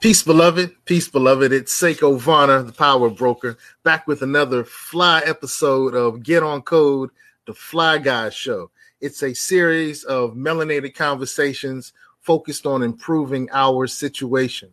[0.00, 0.84] Peace, beloved.
[0.84, 1.52] Peace, beloved.
[1.52, 7.10] It's Seiko Varner, the power broker, back with another fly episode of Get on Code,
[7.46, 8.70] the Fly Guy Show.
[9.00, 14.70] It's a series of melanated conversations focused on improving our situation.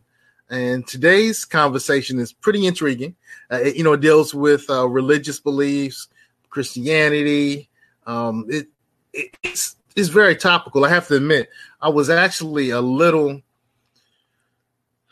[0.48, 3.16] And today's conversation is pretty intriguing.
[3.50, 6.06] Uh, it, you know, it deals with uh, religious beliefs,
[6.50, 7.68] Christianity.
[8.06, 8.68] Um, it,
[9.12, 10.84] it, it's, it's very topical.
[10.84, 11.48] I have to admit,
[11.80, 13.42] I was actually a little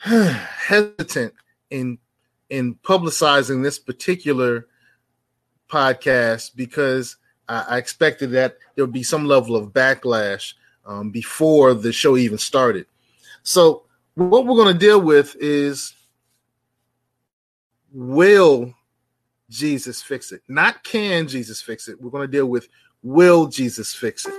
[0.68, 1.32] hesitant
[1.70, 1.98] in
[2.50, 4.66] in publicizing this particular
[5.70, 7.16] podcast because
[7.48, 10.52] I, I expected that there would be some level of backlash
[10.84, 12.84] um, before the show even started.
[13.45, 15.95] So what we're going to deal with is
[17.90, 18.74] will
[19.48, 20.42] Jesus fix it?
[20.48, 21.98] Not can Jesus fix it.
[21.98, 22.68] We're going to deal with
[23.02, 24.34] will Jesus fix it?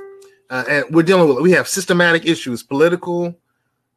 [0.52, 3.36] Uh, and we're dealing with we have systematic issues, political,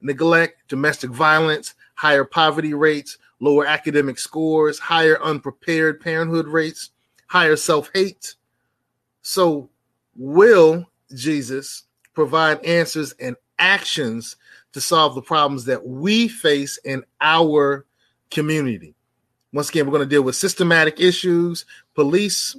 [0.00, 6.90] neglect, domestic violence, higher poverty rates, lower academic scores, higher unprepared parenthood rates,
[7.26, 8.34] higher self hate.
[9.22, 9.70] So,
[10.16, 14.36] will Jesus provide answers and actions
[14.72, 17.86] to solve the problems that we face in our
[18.30, 18.94] community?
[19.52, 22.56] Once again, we're going to deal with systematic issues, police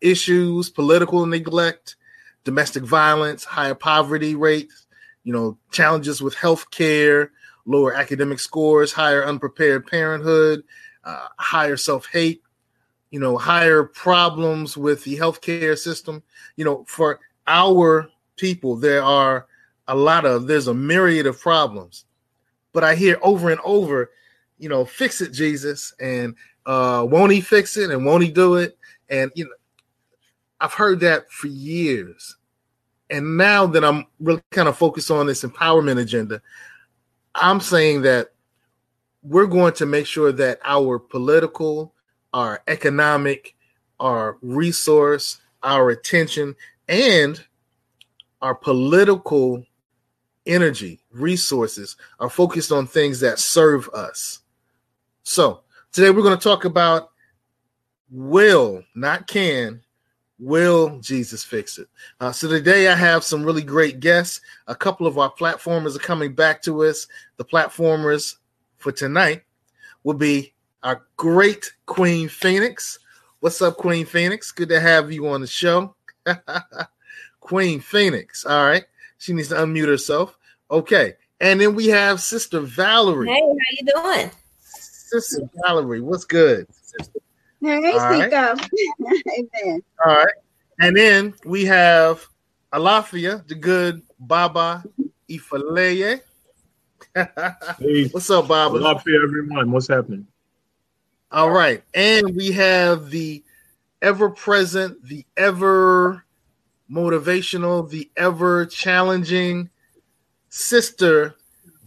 [0.00, 1.96] issues, political neglect,
[2.44, 4.81] domestic violence, higher poverty rates,
[5.24, 7.32] you know, challenges with health care,
[7.66, 10.64] lower academic scores, higher unprepared parenthood,
[11.04, 12.42] uh, higher self hate,
[13.10, 16.22] you know, higher problems with the healthcare system.
[16.56, 19.46] You know, for our people, there are
[19.88, 22.04] a lot of, there's a myriad of problems.
[22.72, 24.10] But I hear over and over,
[24.58, 25.94] you know, fix it, Jesus.
[26.00, 26.34] And
[26.64, 27.90] uh, won't he fix it?
[27.90, 28.78] And won't he do it?
[29.08, 29.50] And, you know,
[30.60, 32.36] I've heard that for years.
[33.12, 36.40] And now that I'm really kind of focused on this empowerment agenda,
[37.34, 38.32] I'm saying that
[39.22, 41.92] we're going to make sure that our political,
[42.32, 43.54] our economic,
[44.00, 46.56] our resource, our attention,
[46.88, 47.44] and
[48.40, 49.62] our political
[50.46, 54.38] energy, resources are focused on things that serve us.
[55.22, 55.60] So
[55.92, 57.10] today we're going to talk about
[58.10, 59.82] will, not can,
[60.42, 61.86] Will Jesus fix it?
[62.18, 64.40] Uh, so today I have some really great guests.
[64.66, 67.06] A couple of our platformers are coming back to us.
[67.36, 68.38] The platformers
[68.78, 69.44] for tonight
[70.02, 72.98] will be our great Queen Phoenix.
[73.38, 74.50] What's up, Queen Phoenix?
[74.50, 75.94] Good to have you on the show.
[77.40, 78.44] Queen Phoenix.
[78.44, 78.84] All right.
[79.18, 80.36] She needs to unmute herself.
[80.72, 81.14] Okay.
[81.40, 83.28] And then we have Sister Valerie.
[83.28, 84.30] Hey, how you doing?
[84.58, 86.66] Sister Valerie, what's good?
[86.74, 87.20] Sister
[87.62, 88.58] Hey, speak up.
[89.38, 89.82] Amen.
[90.04, 90.34] All right.
[90.80, 92.26] And then we have
[92.72, 94.84] Alafia, the good Baba
[95.30, 96.20] Ifaleye.
[97.14, 98.78] hey, What's up, Baba?
[98.78, 99.70] Alafia, everyone.
[99.70, 100.26] What's happening?
[101.30, 101.84] All right.
[101.94, 103.44] And we have the
[104.00, 106.24] ever present, the ever
[106.90, 109.70] motivational, the ever challenging
[110.48, 111.36] sister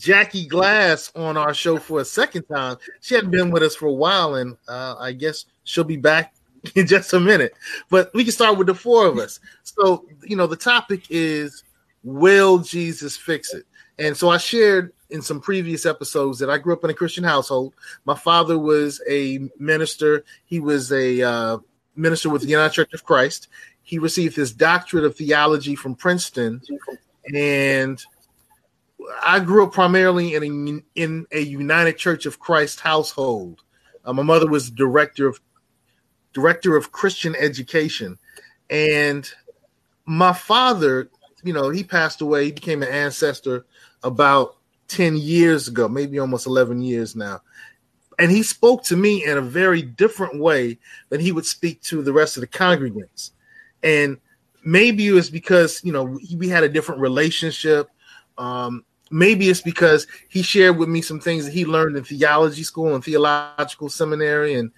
[0.05, 2.77] Jackie Glass on our show for a second time.
[3.01, 6.35] She hadn't been with us for a while, and uh, I guess she'll be back
[6.75, 7.53] in just a minute.
[7.89, 9.39] But we can start with the four of us.
[9.63, 11.63] So, you know, the topic is
[12.03, 13.65] Will Jesus fix it?
[13.97, 17.23] And so I shared in some previous episodes that I grew up in a Christian
[17.23, 17.73] household.
[18.05, 21.57] My father was a minister, he was a uh,
[21.95, 23.47] minister with the United Church of Christ.
[23.81, 26.61] He received his doctorate of theology from Princeton.
[27.33, 27.99] And
[29.23, 33.63] I grew up primarily in a, in a United Church of Christ household.
[34.03, 35.39] Uh, my mother was director of
[36.33, 38.17] director of Christian education,
[38.69, 39.29] and
[40.05, 41.09] my father,
[41.43, 42.45] you know, he passed away.
[42.45, 43.65] He became an ancestor
[44.03, 44.57] about
[44.87, 47.41] ten years ago, maybe almost eleven years now.
[48.19, 50.77] And he spoke to me in a very different way
[51.09, 53.31] than he would speak to the rest of the congregants.
[53.83, 54.17] And
[54.63, 57.89] maybe it was because you know we had a different relationship.
[58.37, 58.83] Um,
[59.15, 62.93] maybe it's because he shared with me some things that he learned in theology school
[62.93, 64.71] and theological seminary and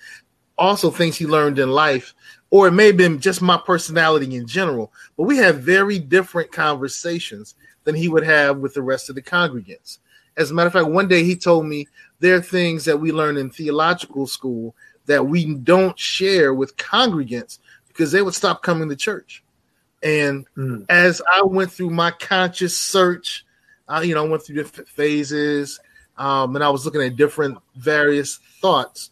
[0.60, 2.14] also things he learned in life
[2.52, 4.94] or it may have been just my personality in general.
[5.18, 9.24] But we have very different conversations than he would have with the rest of the
[9.24, 9.98] congregants.
[10.38, 11.88] As a matter of fact one day he told me
[12.20, 14.76] there are things that we learn in theological school
[15.08, 17.58] that we don't share with congregants
[17.88, 19.44] because they would stop coming to church.
[20.04, 20.86] And mm.
[20.90, 23.44] as i went through my conscious search
[23.88, 25.80] I, you know, went through different phases,
[26.18, 29.12] um, and I was looking at different various thoughts.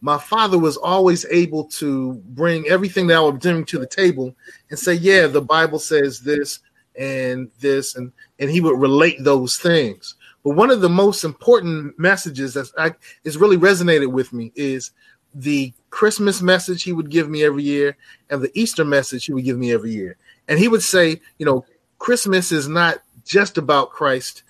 [0.00, 4.34] My father was always able to bring everything that I was bringing to the table
[4.70, 6.60] and say, "Yeah, the Bible says this
[6.96, 10.16] and this," and and he would relate those things.
[10.44, 14.90] But one of the most important messages that I, is really resonated with me is
[15.34, 17.96] the Christmas message he would give me every year
[18.30, 20.16] and the Easter message he would give me every year.
[20.48, 21.64] And he would say, you know,
[21.98, 24.42] Christmas is not just about Christ,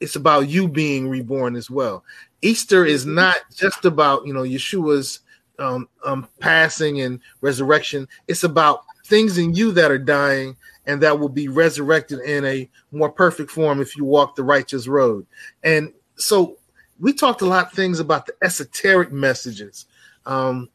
[0.00, 2.04] it's about you being reborn as well.
[2.42, 5.20] Easter is not just about, you know, Yeshua's
[5.58, 8.08] um, um, passing and resurrection.
[8.28, 10.56] It's about things in you that are dying
[10.86, 14.86] and that will be resurrected in a more perfect form if you walk the righteous
[14.86, 15.26] road.
[15.62, 16.58] And so
[17.00, 19.86] we talked a lot of things about the esoteric messages.
[20.26, 20.68] Um,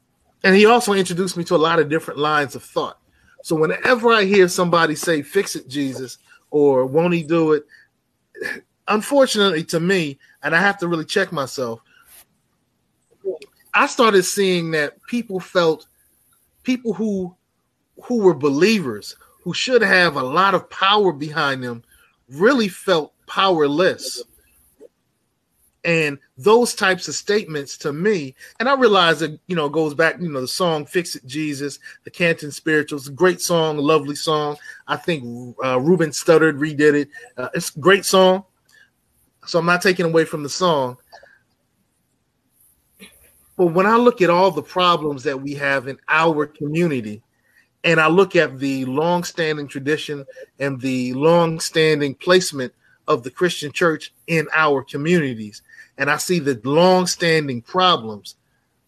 [0.43, 2.99] and he also introduced me to a lot of different lines of thought.
[3.43, 6.17] So whenever I hear somebody say, fix it, Jesus,
[6.51, 7.65] or won't he do it?
[8.87, 11.81] Unfortunately to me, and I have to really check myself,
[13.73, 15.87] I started seeing that people felt
[16.63, 17.35] people who
[18.03, 21.83] who were believers, who should have a lot of power behind them,
[22.29, 24.23] really felt powerless.
[25.85, 30.19] And those types of statements to me, and I realize that you know goes back,
[30.19, 34.57] you know, the song "Fix It, Jesus," the Canton Spirituals, great song, lovely song.
[34.87, 37.09] I think uh, Ruben Studdard redid it.
[37.37, 38.43] Uh, it's a great song,
[39.45, 40.97] so I'm not taking away from the song.
[43.55, 47.21] But when I look at all the problems that we have in our community,
[47.85, 50.25] and I look at the long-standing tradition
[50.59, 52.73] and the long-standing placement
[53.07, 55.61] of the Christian church in our communities,
[55.99, 58.35] and I see the long-standing problems,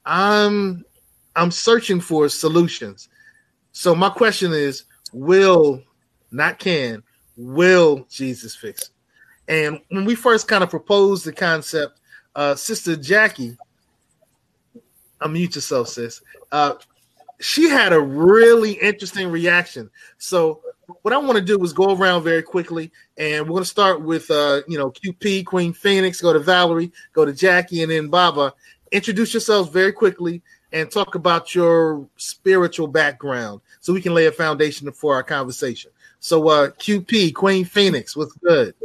[0.05, 0.83] I'm
[1.35, 3.07] I'm searching for solutions.
[3.71, 5.83] So my question is, will
[6.31, 7.03] not can
[7.37, 8.89] will Jesus fix it?
[9.47, 11.99] And when we first kind of proposed the concept,
[12.35, 13.57] uh, Sister Jackie,
[15.21, 16.21] unmute yourself, sis.
[16.51, 16.75] Uh,
[17.39, 19.89] she had a really interesting reaction.
[20.17, 20.61] So
[21.01, 24.01] what I want to do is go around very quickly, and we're going to start
[24.01, 28.07] with uh, you know QP, Queen Phoenix, go to Valerie, go to Jackie, and then
[28.07, 28.53] Baba.
[28.91, 30.41] Introduce yourselves very quickly
[30.73, 35.91] and talk about your spiritual background, so we can lay a foundation for our conversation.
[36.19, 38.75] So, uh, QP, Queen Phoenix, what's good?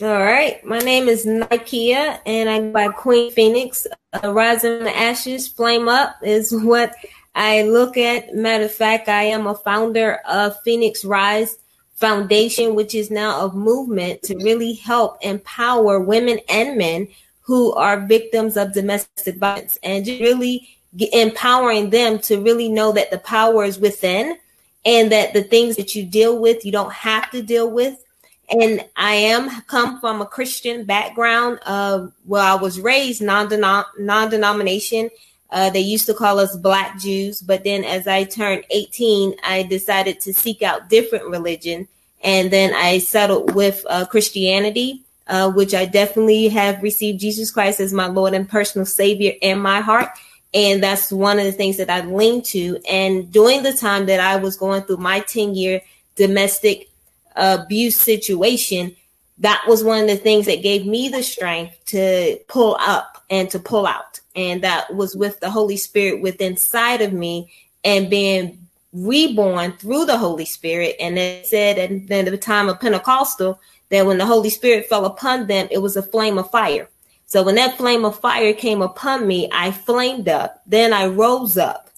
[0.00, 3.86] All right, my name is Nikia, and I go by Queen Phoenix.
[4.12, 6.94] Uh, Rising the Ashes, Flame Up is what
[7.34, 8.34] I look at.
[8.34, 11.56] Matter of fact, I am a founder of Phoenix Rise
[11.94, 17.08] Foundation, which is now a movement to really help empower women and men
[17.40, 20.68] who are victims of domestic violence and really
[21.12, 24.36] empowering them to really know that the power is within
[24.84, 28.02] and that the things that you deal with, you don't have to deal with
[28.52, 31.58] and I am come from a Christian background.
[31.64, 33.48] Uh, well, I was raised non
[33.98, 35.10] non-denomination.
[35.52, 39.62] Uh, they used to call us Black Jews, but then as I turned 18, I
[39.64, 41.86] decided to seek out different religion,
[42.24, 47.80] and then I settled with uh, Christianity, uh, which I definitely have received Jesus Christ
[47.80, 50.08] as my Lord and personal Savior in my heart.
[50.54, 52.78] And that's one of the things that I leaned to.
[52.88, 55.82] And during the time that I was going through my 10 year
[56.16, 56.88] domestic
[57.36, 58.96] abuse situation,
[59.38, 63.50] that was one of the things that gave me the strength to pull up and
[63.50, 64.20] to pull out.
[64.34, 67.52] And that was with the Holy Spirit within inside of me
[67.84, 70.96] and being reborn through the Holy Spirit.
[71.00, 75.46] And it said at the time of Pentecostal that when the Holy Spirit fell upon
[75.46, 76.88] them, it was a flame of fire.
[77.26, 80.62] So when that flame of fire came upon me, I flamed up.
[80.66, 81.88] Then I rose up.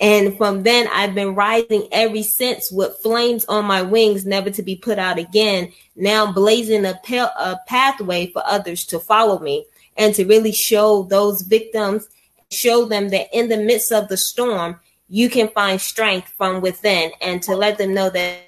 [0.00, 4.62] And from then, I've been rising ever since with flames on my wings, never to
[4.62, 5.72] be put out again.
[5.96, 9.66] Now, blazing a, pa- a pathway for others to follow me
[9.98, 12.08] and to really show those victims,
[12.50, 17.10] show them that in the midst of the storm, you can find strength from within
[17.20, 18.38] and to let them know that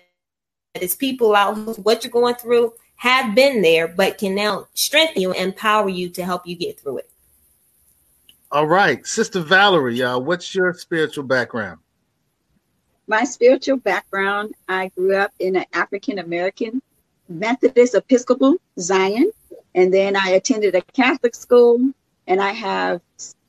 [0.75, 5.23] it's people out who what you're going through have been there, but can now strengthen
[5.23, 7.11] you, and empower you to help you get through it.
[8.53, 11.81] All right, Sister Valerie, uh, what's your spiritual background?
[13.07, 16.83] My spiritual background, I grew up in an African American
[17.29, 19.33] Methodist Episcopal Zion,
[19.75, 21.93] and then I attended a Catholic school,
[22.27, 23.01] and I have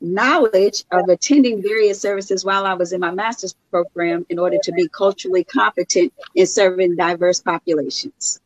[0.02, 4.72] knowledge of attending various services while I was in my master's program in order to
[4.72, 8.40] be culturally competent in serving diverse populations.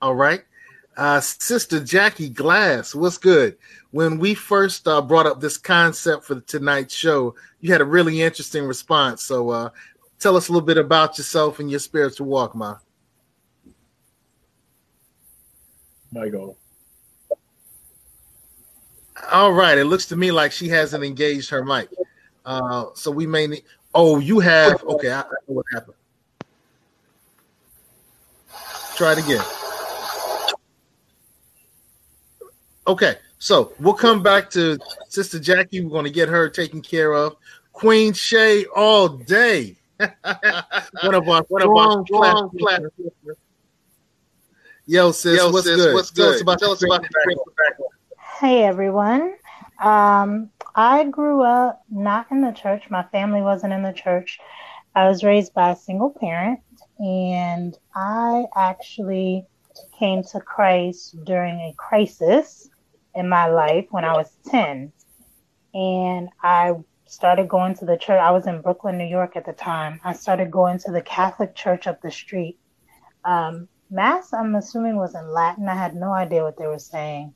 [0.00, 0.42] All right.
[0.96, 3.56] Uh, Sister Jackie Glass, what's good?
[3.92, 8.20] When we first uh, brought up this concept for tonight's show, you had a really
[8.20, 9.22] interesting response.
[9.22, 9.70] So, uh,
[10.18, 12.76] tell us a little bit about yourself and your spiritual walk, Ma.
[16.12, 16.56] my goal.
[19.30, 19.78] All right.
[19.78, 21.88] It looks to me like she hasn't engaged her mic.
[22.44, 23.64] Uh, so we may need.
[23.94, 24.82] Oh, you have.
[24.84, 25.96] Okay, I, I know what happened.
[28.96, 29.44] Try it again.
[32.86, 34.78] Okay, so we'll come back to
[35.08, 35.82] Sister Jackie.
[35.82, 37.36] We're going to get her taken care of.
[37.72, 39.76] Queen Shay all day.
[39.98, 43.36] one of our one strong, of our strong, strong
[44.86, 45.94] Yo, sis, Yo, what's sis, good?
[45.94, 46.30] What's Tell?
[46.30, 47.06] Us about Tell us about
[48.40, 49.34] Hey, everyone.
[49.80, 52.90] Um, I grew up not in the church.
[52.90, 54.40] My family wasn't in the church.
[54.96, 56.58] I was raised by a single parent,
[56.98, 59.46] and I actually
[59.96, 62.68] came to Christ during a crisis
[63.14, 64.92] in my life when I was 10.
[65.74, 66.72] And I
[67.06, 68.18] started going to the church.
[68.20, 70.00] I was in Brooklyn, New York at the time.
[70.02, 72.58] I started going to the Catholic church up the street.
[73.24, 75.68] Um, Mass, I'm assuming, was in Latin.
[75.68, 77.34] I had no idea what they were saying,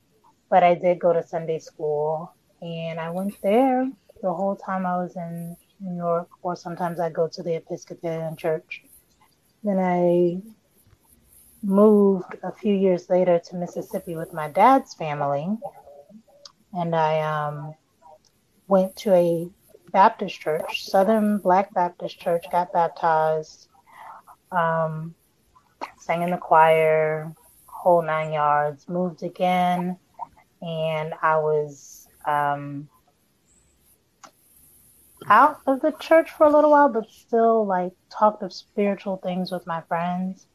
[0.49, 2.33] but I did go to Sunday school
[2.63, 3.91] and I went there
[4.23, 8.37] the whole time I was in New York, or sometimes I go to the Episcopalian
[8.37, 8.85] church.
[9.63, 10.41] Then I
[11.63, 15.59] moved a few years later to Mississippi with my dad's family,
[16.73, 17.75] and I um,
[18.67, 19.51] went to a
[19.93, 23.69] Baptist church, Southern Black Baptist Church, got baptized.
[24.51, 25.15] Um,
[25.99, 27.33] sang in the choir,
[27.67, 29.99] whole nine yards, moved again,
[30.63, 32.89] and I was um,
[35.29, 39.51] out of the church for a little while, but still like talked of spiritual things
[39.51, 40.47] with my friends.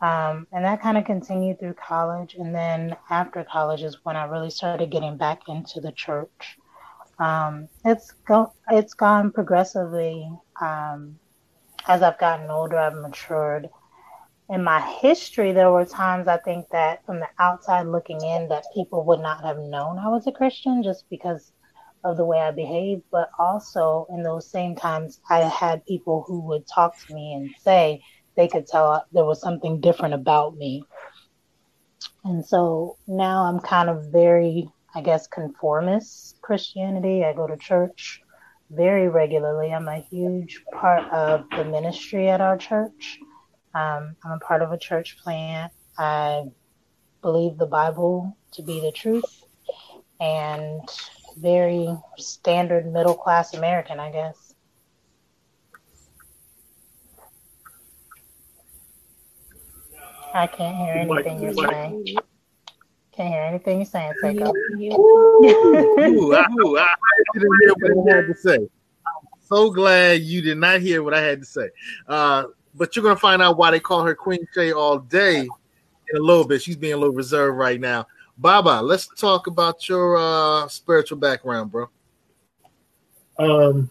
[0.00, 2.36] Um, and that kind of continued through college.
[2.38, 6.58] And then after college is when I really started getting back into the church.
[7.18, 11.18] Um, it's go it's gone progressively um,
[11.88, 12.78] as I've gotten older.
[12.78, 13.68] I've matured,
[14.50, 18.64] in my history, there were times I think that from the outside looking in, that
[18.74, 21.52] people would not have known I was a Christian just because
[22.04, 23.02] of the way I behaved.
[23.10, 27.50] But also in those same times, I had people who would talk to me and
[27.60, 28.02] say
[28.36, 30.84] they could tell there was something different about me.
[32.24, 37.24] And so now I'm kind of very, I guess, conformist Christianity.
[37.24, 38.22] I go to church
[38.70, 39.72] very regularly.
[39.72, 43.18] I'm a huge part of the ministry at our church.
[43.78, 45.72] Um, I'm a part of a church plant.
[45.96, 46.44] I
[47.22, 49.44] believe the Bible to be the truth
[50.20, 50.80] and
[51.36, 54.54] very standard middle class American, I guess.
[60.34, 62.16] I can't hear anything you're saying.
[63.12, 64.52] Can't hear anything you're saying, Seiko.
[66.08, 66.94] ooh, I, ooh, I
[67.32, 68.56] didn't hear what I had to say.
[68.56, 71.70] I'm so glad you did not hear what I had to say.
[72.08, 72.44] Uh,
[72.74, 76.20] but you're gonna find out why they call her Queen Shay all day in a
[76.20, 76.62] little bit.
[76.62, 78.06] She's being a little reserved right now.
[78.36, 81.88] Baba, let's talk about your uh, spiritual background, bro.
[83.38, 83.90] Um,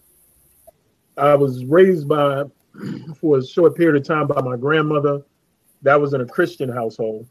[1.17, 2.43] I was raised by
[3.19, 5.23] for a short period of time by my grandmother.
[5.81, 7.27] That was in a Christian household,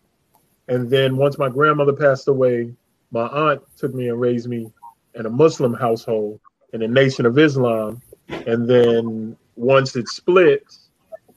[0.69, 2.75] and then once my grandmother passed away,
[3.11, 4.71] my aunt took me and raised me
[5.15, 6.39] in a Muslim household
[6.73, 10.65] in the Nation of Islam, and then once it split,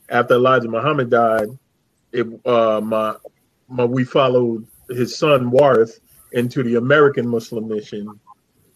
[0.10, 1.48] after Elijah Muhammad died,
[2.12, 3.16] it uh, my
[3.68, 6.00] my we followed his son Warith
[6.32, 8.20] into the American Muslim mission,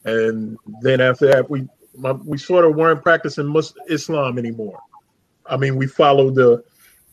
[0.06, 4.80] and then after that we my, we sort of weren't practicing Muslim Islam anymore.
[5.46, 6.63] I mean, we followed the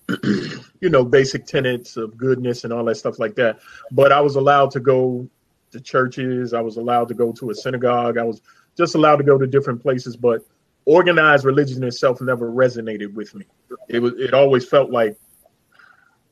[0.81, 3.61] you know basic tenets of goodness and all that stuff like that.
[3.91, 5.29] But I was allowed to go
[5.73, 6.53] to churches.
[6.53, 8.19] I was allowed to go to a synagogue.
[8.19, 8.43] I was
[8.77, 10.45] just allowed to go to different places, but
[10.91, 13.47] organized religion itself never resonated with me.
[13.89, 15.17] It was it always felt like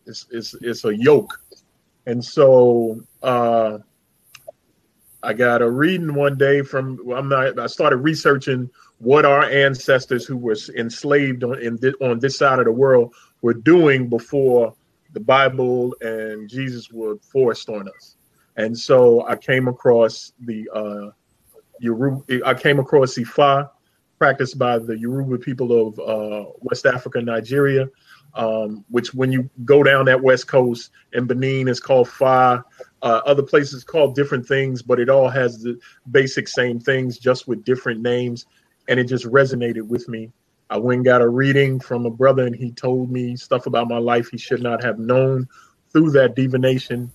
[0.04, 1.40] it's it's it's a yoke.
[2.06, 3.78] And so uh
[5.22, 10.26] I got a reading one day from I'm not I started researching what our ancestors
[10.26, 14.74] who were enslaved on in this, on this side of the world were doing before
[15.12, 18.16] the Bible and Jesus were forced on us.
[18.56, 21.10] And so I came across the uh
[21.80, 23.70] Yoruba, I came across Ifa,
[24.18, 27.88] practiced by the Yoruba people of uh, West Africa, Nigeria,
[28.34, 32.64] um, which when you go down that west coast in Benin is called Fa.
[33.00, 35.78] Uh, other places called different things, but it all has the
[36.10, 38.46] basic same things, just with different names.
[38.88, 40.32] And it just resonated with me.
[40.70, 43.88] I went and got a reading from a brother, and he told me stuff about
[43.88, 45.46] my life he should not have known
[45.92, 47.10] through that divination.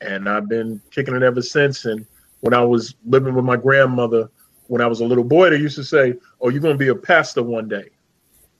[0.00, 1.84] And I've been kicking it ever since.
[1.84, 2.04] And
[2.40, 4.30] when I was living with my grandmother,
[4.70, 6.88] when I was a little boy, they used to say, "Oh, you're going to be
[6.88, 7.90] a pastor one day."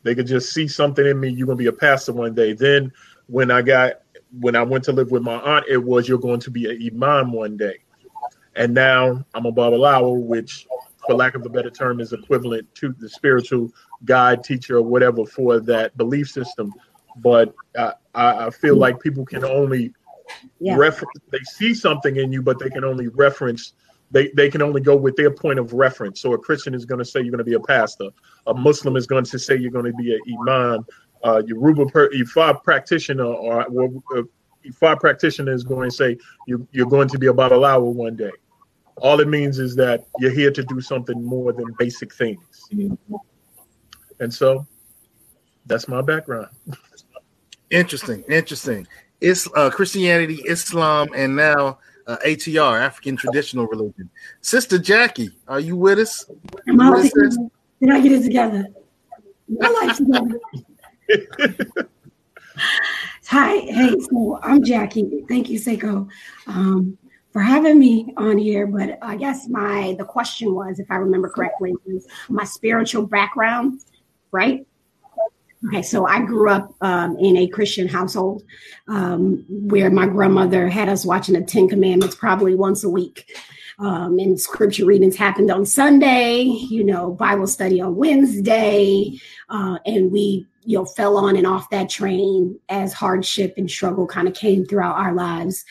[0.02, 1.28] They could just see something in me.
[1.28, 2.52] You're going to be a pastor one day.
[2.52, 2.92] Then,
[3.28, 4.00] when I got
[4.40, 6.82] when I went to live with my aunt, it was you're going to be an
[6.84, 7.78] imam one day.
[8.56, 10.66] And now I'm a babalawo, which,
[11.06, 13.70] for lack of a better term, is equivalent to the spiritual
[14.04, 16.74] guide, teacher, or whatever for that belief system.
[17.18, 19.94] But I, I feel like people can only
[20.58, 20.74] yeah.
[20.74, 23.74] refer- they see something in you, but they can only reference
[24.10, 26.20] they, they can only go with their point of reference.
[26.20, 28.08] So a Christian is going to say you're going to be a pastor.
[28.46, 30.86] A Muslim is going to say you're going to be an imam.
[31.22, 34.22] Uh, Yoruba per, Ifa practitioner or uh,
[34.66, 38.32] Ifa practitioner is going to say you, you're going to be a Babalawo one day.
[38.96, 42.68] All it means is that you're here to do something more than basic things.
[44.18, 44.66] And so
[45.66, 46.48] that's my background.
[47.70, 48.86] Interesting, interesting.
[49.20, 54.10] It's uh, Christianity, Islam, and now uh, ATR, African traditional religion.
[54.40, 56.30] Sister Jackie, are you with us?
[56.68, 57.10] Am I
[57.80, 58.66] Did I get it together?
[59.48, 60.40] My life together.
[63.28, 65.24] Hi, hey, so I'm Jackie.
[65.28, 66.08] Thank you, Seiko,
[66.46, 66.98] um,
[67.32, 68.66] for having me on here.
[68.66, 73.82] But I guess my the question was, if I remember correctly, was my spiritual background,
[74.32, 74.66] right?
[75.66, 78.42] Okay, so I grew up um, in a Christian household
[78.88, 83.38] um, where my grandmother had us watching the Ten Commandments probably once a week.
[83.78, 89.18] Um, and scripture readings happened on Sunday, you know, Bible study on Wednesday.
[89.48, 94.06] Uh, and we, you know, fell on and off that train as hardship and struggle
[94.06, 95.64] kind of came throughout our lives.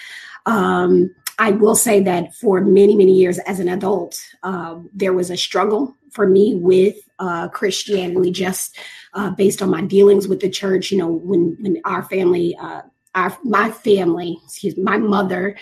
[0.46, 5.29] Um, I will say that for many, many years as an adult, uh, there was
[5.29, 8.77] a struggle for me with uh, Christianity, just
[9.13, 10.91] uh, based on my dealings with the church.
[10.91, 12.81] You know, when when our family, uh,
[13.15, 15.55] our my family, excuse me, my mother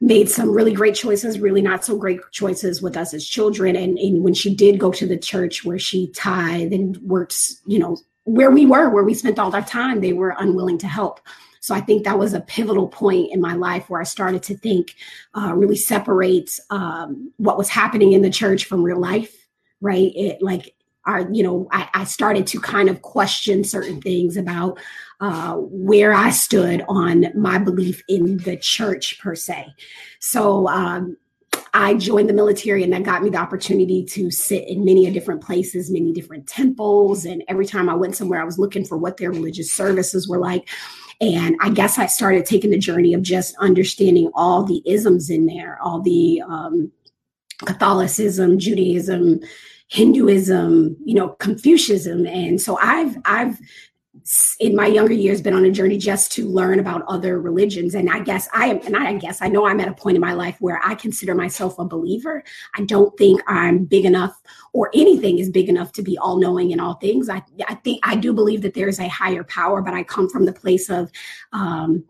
[0.00, 3.74] made some really great choices, really not so great choices with us as children.
[3.76, 7.78] And, and when she did go to the church where she tithed and worked, you
[7.78, 11.20] know, where we were, where we spent all our time, they were unwilling to help.
[11.60, 14.56] So I think that was a pivotal point in my life where I started to
[14.56, 14.94] think,
[15.34, 19.34] uh, really separate um, what was happening in the church from real life,
[19.80, 20.12] right?
[20.14, 20.75] It like
[21.06, 24.78] our, you know, I, I started to kind of question certain things about
[25.20, 29.66] uh, where I stood on my belief in the church per se.
[30.18, 31.16] So um,
[31.72, 35.42] I joined the military, and that got me the opportunity to sit in many different
[35.42, 37.24] places, many different temples.
[37.24, 40.38] And every time I went somewhere, I was looking for what their religious services were
[40.38, 40.68] like.
[41.20, 45.46] And I guess I started taking the journey of just understanding all the isms in
[45.46, 46.92] there, all the um,
[47.64, 49.40] Catholicism, Judaism,
[49.88, 52.26] Hinduism, you know, Confucianism.
[52.26, 53.58] And so I've I've
[54.58, 57.94] in my younger years been on a journey just to learn about other religions.
[57.94, 60.20] And i guess i am and i guess i know i'm at a point in
[60.20, 62.42] my life where i consider myself a believer.
[62.74, 64.34] I don't think i'm big enough
[64.72, 67.28] or anything is big enough to be all knowing in all things.
[67.28, 70.46] I, I think i do believe that there's a higher power but i come from
[70.46, 71.10] the place of
[71.52, 72.04] um,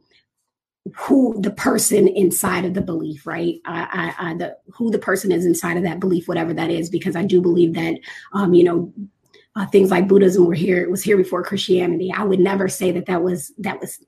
[0.94, 3.57] who the person inside of the belief, right?
[3.64, 6.90] I, I, I, the who the person is inside of that belief, whatever that is,
[6.90, 7.99] because I do believe that,
[8.33, 8.92] um, you know,
[9.57, 12.12] uh, things like Buddhism were here was here before Christianity.
[12.12, 13.99] I would never say that that was that was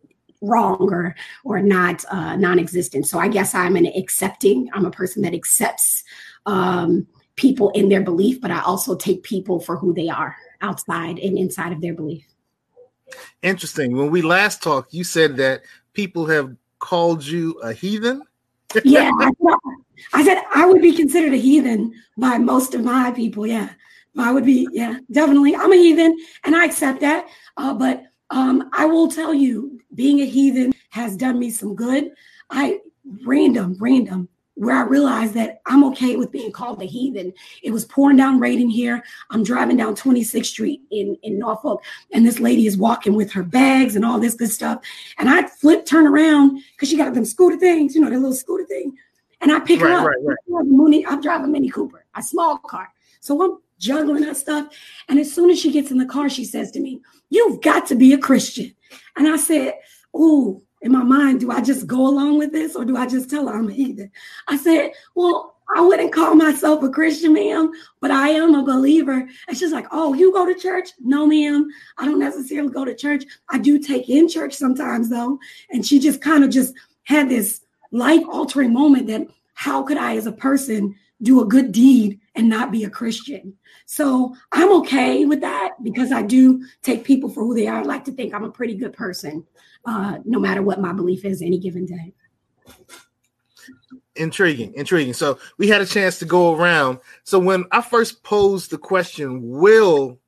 [0.42, 3.06] wrong or or not uh, non-existent.
[3.06, 4.68] So I guess I'm an accepting.
[4.74, 6.04] I'm a person that accepts
[6.44, 11.18] um, people in their belief, but I also take people for who they are outside
[11.18, 12.26] and inside of their belief.
[13.42, 13.96] Interesting.
[13.96, 15.62] When we last talked, you said that
[15.94, 18.22] people have called you a heathen?
[18.84, 19.30] yeah, I,
[20.12, 23.46] I, said I would be considered a heathen by most of my people.
[23.46, 23.70] Yeah,
[24.16, 24.68] I would be.
[24.72, 25.54] Yeah, definitely.
[25.56, 27.26] I'm a heathen, and I accept that.
[27.56, 32.12] Uh, but um, I will tell you, being a heathen has done me some good.
[32.50, 32.80] I
[33.24, 37.32] random, random where I realized that I'm okay with being called a heathen.
[37.62, 39.04] It was pouring down rain in here.
[39.30, 43.44] I'm driving down 26th Street in, in Norfolk, and this lady is walking with her
[43.44, 44.80] bags and all this good stuff.
[45.18, 48.34] And I flip, turn around because she got them scooter things, you know, the little
[48.34, 48.96] scooter thing.
[49.40, 50.06] And I pick right, her up.
[50.06, 51.04] Right, right.
[51.06, 52.92] I'm driving a Mini Cooper, a small car.
[53.20, 54.74] So I'm juggling her stuff.
[55.08, 57.86] And as soon as she gets in the car, she says to me, You've got
[57.88, 58.74] to be a Christian.
[59.16, 59.74] And I said,
[60.12, 63.28] Oh, in my mind, do I just go along with this or do I just
[63.28, 64.10] tell her I'm a heathen?
[64.46, 69.28] I said, well, I wouldn't call myself a Christian, ma'am, but I am a believer.
[69.48, 70.90] And she's like, oh, you go to church?
[71.00, 71.68] No, ma'am.
[71.98, 73.24] I don't necessarily go to church.
[73.50, 75.38] I do take in church sometimes, though.
[75.70, 77.60] And she just kind of just had this
[77.90, 82.48] life altering moment that how could I, as a person, do a good deed and
[82.48, 83.54] not be a Christian?
[83.86, 87.78] So I'm okay with that because I do take people for who they are.
[87.78, 89.44] I like to think I'm a pretty good person
[89.84, 92.12] uh, no matter what my belief is any given day.
[94.16, 95.14] Intriguing, intriguing.
[95.14, 96.98] So we had a chance to go around.
[97.24, 100.18] So when I first posed the question, will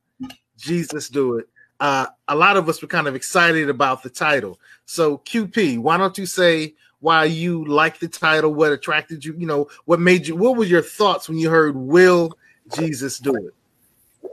[0.57, 1.49] Jesus do it?
[1.81, 4.61] Uh, a lot of us were kind of excited about the title.
[4.85, 9.47] So QP, why don't you say why you like the title, what attracted you, you
[9.47, 12.37] know, what made you, what were your thoughts when you heard will
[12.77, 13.55] Jesus do it?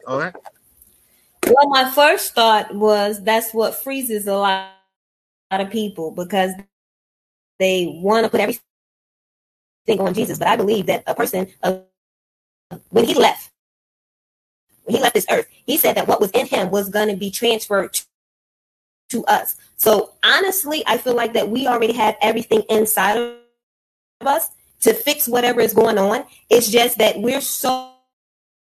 [0.05, 0.35] All right.
[1.47, 4.71] Well, my first thought was that's what freezes a lot
[5.51, 6.51] of people because
[7.57, 8.61] they want to put everything
[9.99, 10.37] on Jesus.
[10.37, 11.79] But I believe that a person, uh,
[12.89, 13.49] when he left,
[14.83, 17.15] when he left this earth, he said that what was in him was going to
[17.15, 17.97] be transferred
[19.09, 19.55] to us.
[19.77, 24.49] So honestly, I feel like that we already have everything inside of us
[24.81, 26.25] to fix whatever is going on.
[26.49, 27.93] It's just that we're so,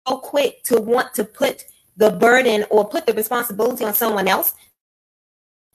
[0.08, 1.66] so quick to want to put
[1.98, 4.54] the burden or put the responsibility on someone else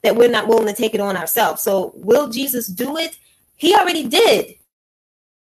[0.02, 1.62] that we're not willing to take it on ourselves.
[1.62, 3.18] So will Jesus do it?
[3.56, 4.56] He already did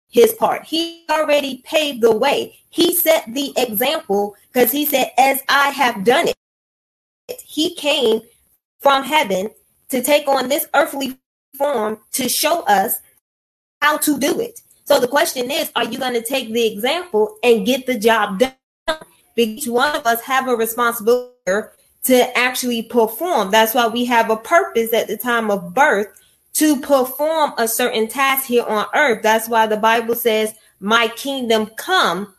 [0.09, 0.65] his part.
[0.65, 2.59] He already paved the way.
[2.69, 8.23] He set the example because he said, As I have done it, he came
[8.81, 9.51] from heaven
[9.91, 11.19] to take on this earthly
[11.57, 13.01] form to show us
[13.81, 14.61] how to do it.
[14.85, 18.39] So the question is, are you going to take the example and get the job
[18.39, 18.55] done?
[19.37, 21.31] Each one of us have a responsibility
[22.05, 23.51] to actually perform.
[23.51, 26.09] That's why we have a purpose at the time of birth
[26.55, 29.23] to perform a certain task here on earth.
[29.23, 32.35] That's why the Bible says, My kingdom come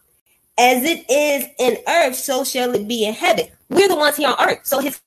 [0.57, 3.45] as it is in earth, so shall it be in heaven.
[3.69, 4.59] We're the ones here on earth.
[4.63, 5.01] So his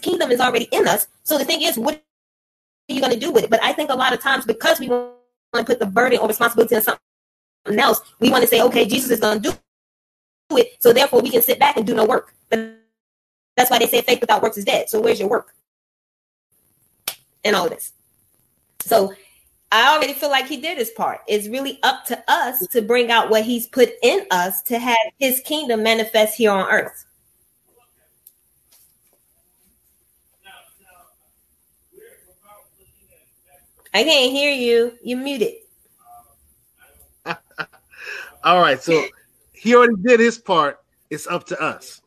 [0.00, 1.06] kingdom is already in us.
[1.24, 3.50] So the thing is, what are you going to do with it?
[3.50, 5.14] But I think a lot of times because we want
[5.54, 9.10] to put the burden or responsibility on something else, we want to say, okay, Jesus
[9.10, 9.50] is going to
[10.50, 10.76] do it.
[10.80, 12.34] So therefore we can sit back and do no work.
[12.48, 12.78] But
[13.56, 14.88] that's why they say faith without works is dead.
[14.88, 15.54] So where's your work?
[17.44, 17.92] And all this.
[18.80, 19.14] So
[19.72, 21.20] I already feel like he did his part.
[21.26, 24.96] It's really up to us to bring out what he's put in us to have
[25.18, 27.05] his kingdom manifest here on earth.
[33.94, 34.92] I can't hear you.
[35.02, 35.54] You muted.
[38.44, 38.80] All right.
[38.82, 39.06] So
[39.52, 40.78] he already did his part.
[41.10, 42.00] It's up to us.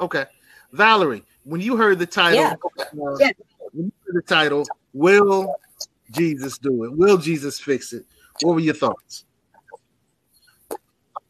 [0.00, 0.24] Okay.
[0.72, 2.54] Valerie, when you heard the title, yeah.
[2.80, 3.30] Uh, yeah.
[3.72, 5.56] when you heard the title, Will
[6.12, 6.96] Jesus do it?
[6.96, 8.06] Will Jesus fix it?
[8.42, 9.24] What were your thoughts?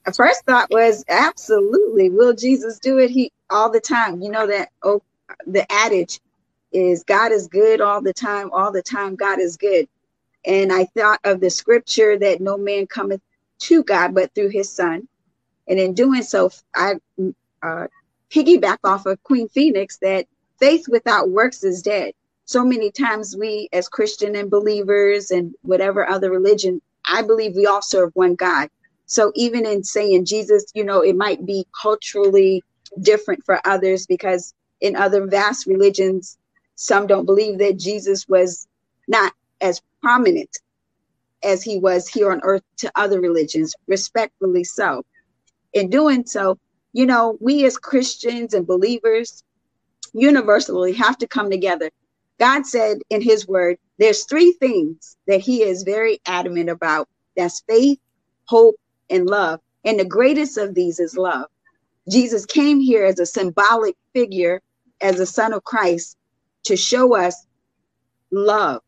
[0.07, 2.11] My First thought was absolutely.
[2.11, 3.11] Will Jesus do it?
[3.11, 4.21] He all the time.
[4.21, 5.03] You know that oh
[5.47, 6.21] the adage
[6.75, 9.89] is God is good all the time, all the time God is good.
[10.47, 13.23] And I thought of the scripture that no man cometh
[13.61, 15.09] to God but through his son.
[15.69, 16.97] And in doing so, I
[17.63, 17.87] uh,
[18.31, 20.27] piggyback off of Queen Phoenix that
[20.61, 22.15] faith without works is dead.
[22.47, 27.67] So many times we, as Christian and believers and whatever other religion, I believe we
[27.67, 28.69] all serve one God.
[29.07, 32.63] So even in saying Jesus, you know, it might be culturally
[33.01, 36.39] different for others because in other vast religions,
[36.77, 38.67] some don't believe that Jesus was
[39.09, 40.59] not as prominent
[41.43, 45.05] as he was here on earth to other religions, respectfully so.
[45.73, 46.59] In doing so,
[46.93, 49.43] you know, we as Christians and believers
[50.15, 51.91] universally have to come together.
[52.39, 57.09] God said in his word, there's three things that he is very adamant about.
[57.37, 57.99] That's faith,
[58.47, 58.77] hope,
[59.11, 59.61] and love.
[59.85, 61.47] And the greatest of these is love.
[62.11, 64.61] Jesus came here as a symbolic figure,
[65.01, 66.17] as a son of Christ,
[66.65, 67.47] to show us
[68.31, 68.83] love.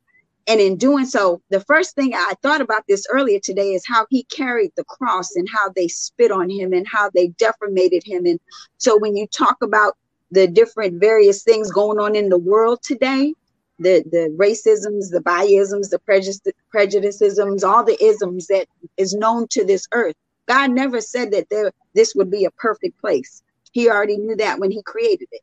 [0.49, 4.07] And in doing so, the first thing I thought about this earlier today is how
[4.11, 8.27] he carried the cross and how they spit on him and how they deformated him.
[8.27, 8.39] And
[8.79, 9.97] so when you talk about
[10.31, 13.35] the different various things going on in the world today,
[13.79, 16.41] the the racisms, the biasms, the prejudice,
[16.73, 20.15] prejudicisms, all the isms that is known to this earth.
[20.49, 23.43] God never said that there this would be a perfect place.
[23.73, 25.43] He already knew that when he created it.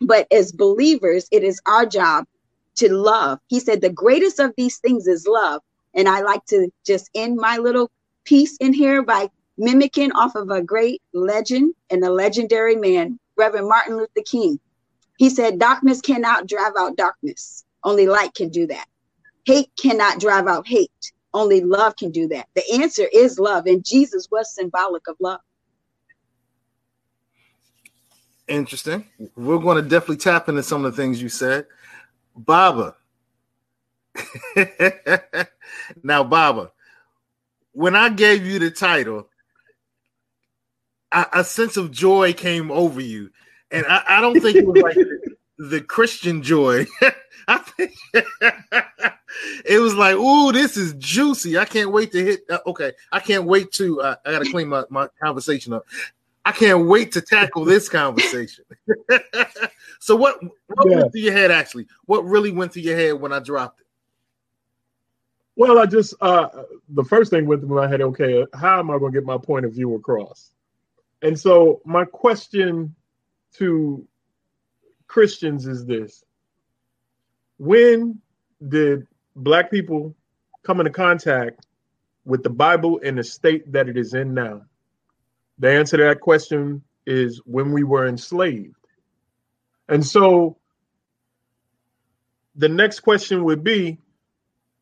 [0.00, 2.26] But as believers, it is our job
[2.76, 3.38] to love.
[3.48, 5.62] He said, the greatest of these things is love.
[5.94, 7.90] And I like to just end my little
[8.24, 13.68] piece in here by mimicking off of a great legend and a legendary man, Reverend
[13.68, 14.58] Martin Luther King.
[15.18, 18.86] He said, Darkness cannot drive out darkness, only light can do that.
[19.44, 22.46] Hate cannot drive out hate, only love can do that.
[22.54, 25.40] The answer is love, and Jesus was symbolic of love.
[28.50, 29.06] Interesting.
[29.36, 31.66] We're going to definitely tap into some of the things you said.
[32.36, 32.96] Baba.
[36.02, 36.72] now, Baba,
[37.72, 39.28] when I gave you the title,
[41.12, 43.30] a, a sense of joy came over you.
[43.70, 45.36] And I, I don't think it was like the,
[45.66, 46.86] the Christian joy.
[47.48, 47.92] I think
[49.64, 51.58] it was like, "Ooh, this is juicy!
[51.58, 54.00] I can't wait to hit." Uh, okay, I can't wait to.
[54.00, 55.84] Uh, I got to clean my, my conversation up.
[56.44, 58.64] I can't wait to tackle this conversation.
[60.00, 60.96] so what what yeah.
[60.96, 61.86] went through your head actually?
[62.06, 63.86] What really went through your head when I dropped it?
[65.56, 66.48] Well, I just uh
[66.88, 69.66] the first thing went through my head, okay, how am I gonna get my point
[69.66, 70.52] of view across?
[71.22, 72.94] And so my question
[73.54, 74.06] to
[75.06, 76.24] Christians is this
[77.58, 78.18] when
[78.66, 80.14] did black people
[80.62, 81.66] come into contact
[82.24, 84.62] with the Bible in the state that it is in now?
[85.60, 88.74] The answer to that question is when we were enslaved.
[89.88, 90.56] And so
[92.56, 93.98] the next question would be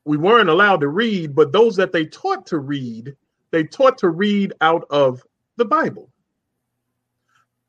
[0.04, 3.14] we weren't allowed to read, but those that they taught to read,
[3.50, 5.22] they taught to read out of
[5.56, 6.10] the Bible.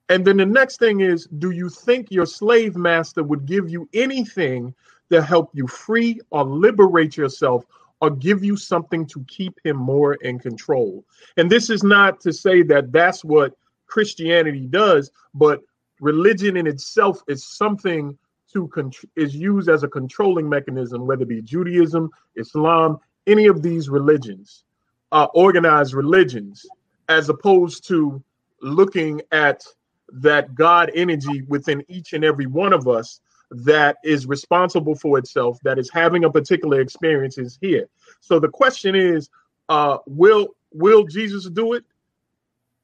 [0.07, 3.89] And then the next thing is do you think your slave master would give you
[3.93, 4.73] anything
[5.11, 7.65] to help you free or liberate yourself
[8.01, 11.05] or give you something to keep him more in control?
[11.37, 13.53] And this is not to say that that's what
[13.87, 15.61] Christianity does, but
[15.99, 18.17] religion in itself is something
[18.53, 23.61] to con- is used as a controlling mechanism, whether it be Judaism, Islam, any of
[23.61, 24.63] these religions,
[25.11, 26.65] uh, organized religions,
[27.09, 28.23] as opposed to
[28.61, 29.63] looking at
[30.11, 33.19] that God energy within each and every one of us
[33.51, 37.87] that is responsible for itself, that is having a particular experience is here.
[38.21, 39.29] So the question is,
[39.69, 41.83] uh, will will Jesus do it?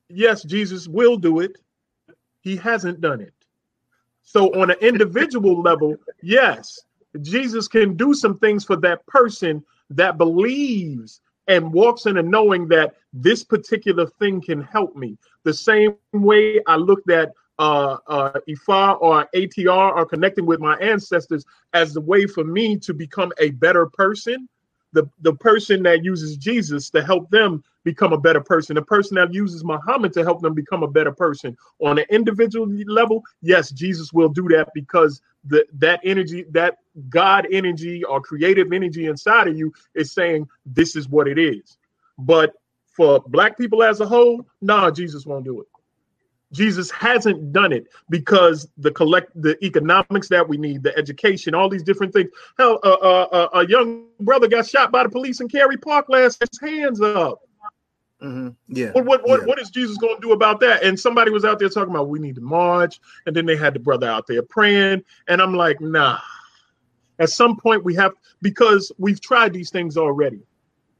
[0.10, 1.58] Yes, Jesus will do it.
[2.42, 3.34] He hasn't done it.
[4.24, 6.80] So on an individual level, yes,
[7.22, 12.68] Jesus can do some things for that person that believes and walks in a knowing
[12.68, 15.18] that this particular thing can help me.
[15.44, 20.76] The same way I looked at uh, uh, Ifa or ATR or connecting with my
[20.78, 24.48] ancestors as the way for me to become a better person.
[24.94, 29.16] The, the person that uses Jesus to help them become a better person, the person
[29.16, 33.72] that uses Muhammad to help them become a better person on an individual level, yes,
[33.72, 36.78] Jesus will do that because the, that energy, that
[37.10, 41.78] God energy or creative energy inside of you is saying this is what it is.
[42.18, 42.54] But
[42.96, 45.68] for black people as a whole, nah, Jesus won't do it.
[46.56, 51.70] Jesus hasn't done it because the collect the economics that we need, the education, all
[51.70, 52.30] these different things.
[52.58, 56.08] Hell, uh, uh, uh, a young brother got shot by the police in Cary Park
[56.08, 56.40] last.
[56.40, 57.42] His hands up.
[58.24, 58.50] Mm-hmm.
[58.70, 58.92] Yeah.
[58.92, 59.46] What what what, yeah.
[59.48, 60.84] what is Jesus going to do about that?
[60.84, 63.76] And somebody was out there talking about we need to march, and then they had
[63.76, 66.20] the brother out there praying, and I'm like, nah.
[67.18, 70.42] At some point, we have because we've tried these things already,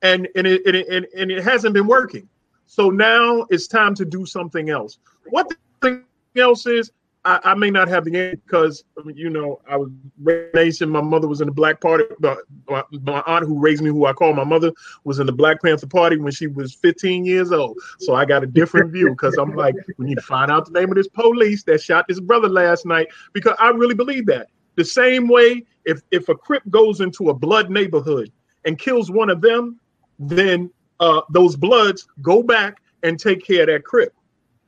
[0.02, 2.28] and and it and it, and it hasn't been working.
[2.76, 5.00] So now it's time to do something else.
[5.30, 6.04] What the thing
[6.36, 6.92] else is,
[7.24, 8.84] I, I may not have the answer because
[9.14, 9.90] you know I was
[10.22, 12.04] raised in my mother was in the Black Party.
[12.20, 14.74] My, my aunt who raised me, who I call my mother,
[15.06, 17.78] was in the Black Panther Party when she was 15 years old.
[18.00, 20.78] So I got a different view because I'm like, we need to find out the
[20.78, 24.50] name of this police that shot this brother last night because I really believe that.
[24.76, 28.34] The same way, if if a Crip goes into a blood neighborhood
[28.66, 29.80] and kills one of them,
[30.20, 34.14] then uh, those bloods go back and take care of that Crip.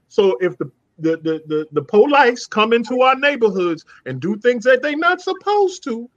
[0.08, 4.64] So if the the, the the the police come into our neighborhoods and do things
[4.64, 6.10] that they're not supposed to,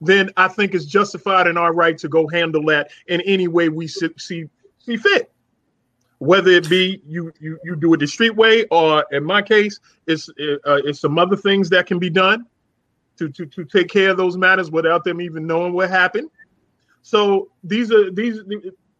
[0.00, 3.68] then I think it's justified in our right to go handle that in any way
[3.68, 5.30] we see see, see fit.
[6.18, 9.78] Whether it be you you you do it the street way, or in my case,
[10.06, 12.46] it's uh, it's some other things that can be done
[13.18, 16.30] to to to take care of those matters without them even knowing what happened.
[17.02, 18.38] So these are these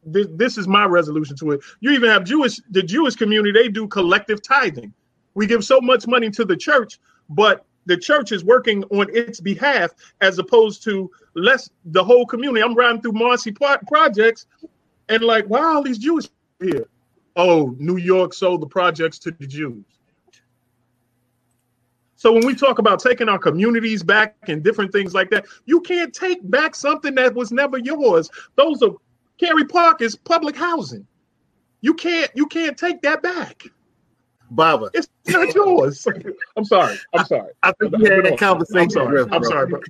[0.05, 1.61] this, this is my resolution to it.
[1.81, 4.93] You even have Jewish the Jewish community, they do collective tithing.
[5.35, 9.41] We give so much money to the church, but the church is working on its
[9.41, 12.63] behalf as opposed to less the whole community.
[12.63, 14.47] I'm riding through Marcy projects
[15.09, 16.29] and like, wow, all these Jewish
[16.61, 16.87] here.
[17.35, 19.85] Oh, New York sold the projects to the Jews.
[22.17, 25.81] So when we talk about taking our communities back and different things like that, you
[25.81, 28.31] can't take back something that was never yours.
[28.55, 28.93] Those are
[29.43, 31.07] Cary Park is public housing.
[31.81, 33.65] You can't you can't take that back.
[34.51, 34.91] Baba.
[34.95, 36.07] It's not yours.
[36.57, 36.97] I'm sorry.
[37.15, 37.53] I'm sorry.
[37.63, 38.83] I think we had that conversation.
[38.85, 39.11] I'm sorry.
[39.11, 39.81] Drift, I'm sorry, bro.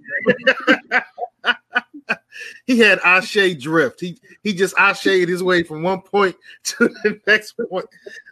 [2.66, 4.00] he had Ashe drift.
[4.00, 7.86] He he just Ashe'd his way from one point to the next point.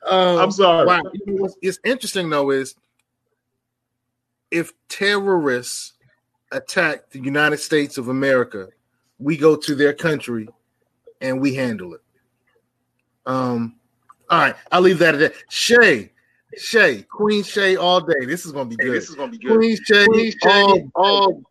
[0.06, 0.86] Um, I'm sorry.
[0.86, 1.02] Wow.
[1.12, 2.76] You what's- It's interesting though is
[4.50, 5.92] if terrorists
[6.50, 8.68] attack the United States of America,
[9.18, 10.48] we go to their country
[11.20, 12.00] and we handle it.
[13.26, 13.76] Um,
[14.28, 15.34] all right, I'll leave that at that.
[15.48, 16.10] Shay,
[16.56, 18.24] Shay, Queen Shay all day.
[18.24, 18.92] This is gonna be good.
[18.92, 19.56] This is gonna be good.
[19.56, 21.42] Queen Shay, Queen Shay, all, all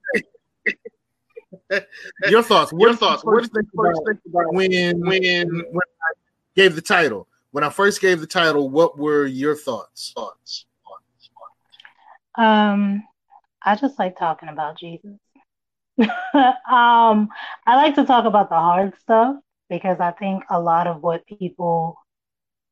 [2.30, 2.74] your thoughts.
[2.74, 3.24] What Your thoughts.
[3.24, 6.12] What first did you first about think about when when when I
[6.56, 7.28] gave the title?
[7.52, 10.14] When I first gave the title, what were your thoughts?
[10.16, 10.66] Thoughts.
[12.36, 13.04] Um,
[13.64, 15.18] I just like talking about Jesus.
[16.00, 17.30] um,
[17.66, 19.36] I like to talk about the hard stuff
[19.70, 21.98] because I think a lot of what people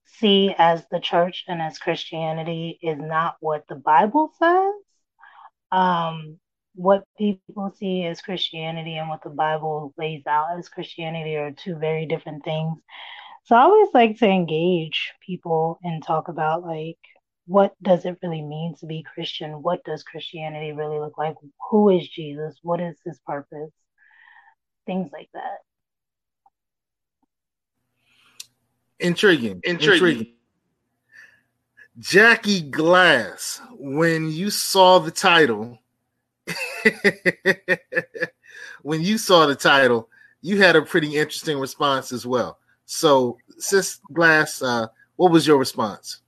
[0.05, 4.73] see as the church and as Christianity is not what the Bible says.
[5.71, 6.39] Um,
[6.75, 11.75] what people see as Christianity and what the Bible lays out as Christianity are two
[11.75, 12.77] very different things.
[13.45, 16.97] So I always like to engage people and talk about like
[17.47, 19.63] what does it really mean to be Christian?
[19.63, 21.35] What does Christianity really look like?
[21.71, 22.57] Who is Jesus?
[22.61, 23.71] What is his purpose?
[24.85, 25.59] Things like that.
[28.99, 29.61] Intriguing.
[29.63, 29.93] Intriguing.
[29.93, 30.33] Intriguing.
[31.99, 35.79] Jackie Glass, when you saw the title,
[38.83, 40.09] when you saw the title,
[40.41, 42.59] you had a pretty interesting response as well.
[42.85, 46.21] So, Sis Glass, uh, what was your response?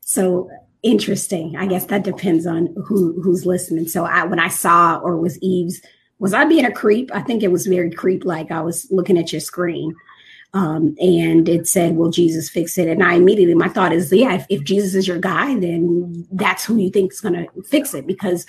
[0.00, 0.50] So
[0.82, 1.56] interesting.
[1.56, 3.88] I guess that depends on who who's listening.
[3.88, 5.80] So I when I saw or was Eve's,
[6.18, 7.10] was I being a creep?
[7.14, 9.94] I think it was very creep like I was looking at your screen.
[10.54, 12.88] Um, and it said, Will Jesus fix it?
[12.88, 16.64] And I immediately, my thought is, yeah, if, if Jesus is your guy, then that's
[16.64, 18.46] who you think is going to fix it because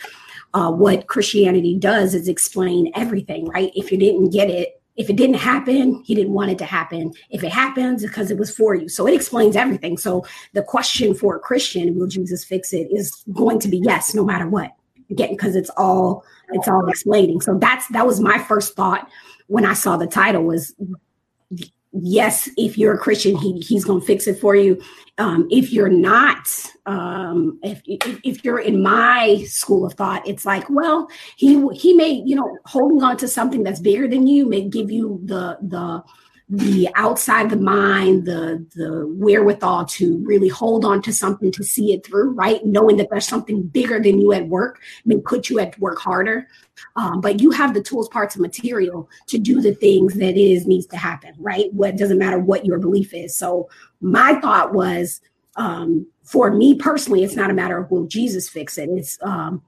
[0.53, 3.71] uh, what Christianity does is explain everything, right?
[3.75, 7.13] If you didn't get it, if it didn't happen, he didn't want it to happen.
[7.29, 8.89] If it happens, because it was for you.
[8.89, 9.97] So it explains everything.
[9.97, 14.13] So the question for a Christian, will Jesus fix it, is going to be yes,
[14.13, 14.71] no matter what.
[15.10, 17.41] Again, because it's all it's all explaining.
[17.41, 19.10] So that's that was my first thought
[19.48, 20.76] when I saw the title was
[21.91, 24.82] yes, if you're a Christian, he, he's going to fix it for you.
[25.17, 26.48] Um, if you're not,
[26.86, 31.93] um, if, if, if you're in my school of thought, it's like, well, he he
[31.93, 35.58] may, you know, holding on to something that's bigger than you may give you the
[35.62, 36.04] the
[36.49, 41.93] the outside the mind, the the wherewithal to really hold on to something to see
[41.93, 42.65] it through, right?
[42.65, 46.47] Knowing that there's something bigger than you at work may put you at work harder.
[46.95, 50.65] Um, but you have the tools, parts, and material to do the things that is
[50.65, 51.71] needs to happen, right?
[51.73, 53.38] What doesn't matter what your belief is.
[53.38, 53.69] So
[54.01, 55.21] my thought was,
[55.55, 58.89] um, for me personally, it's not a matter of will Jesus fix it.
[58.89, 59.62] It's um,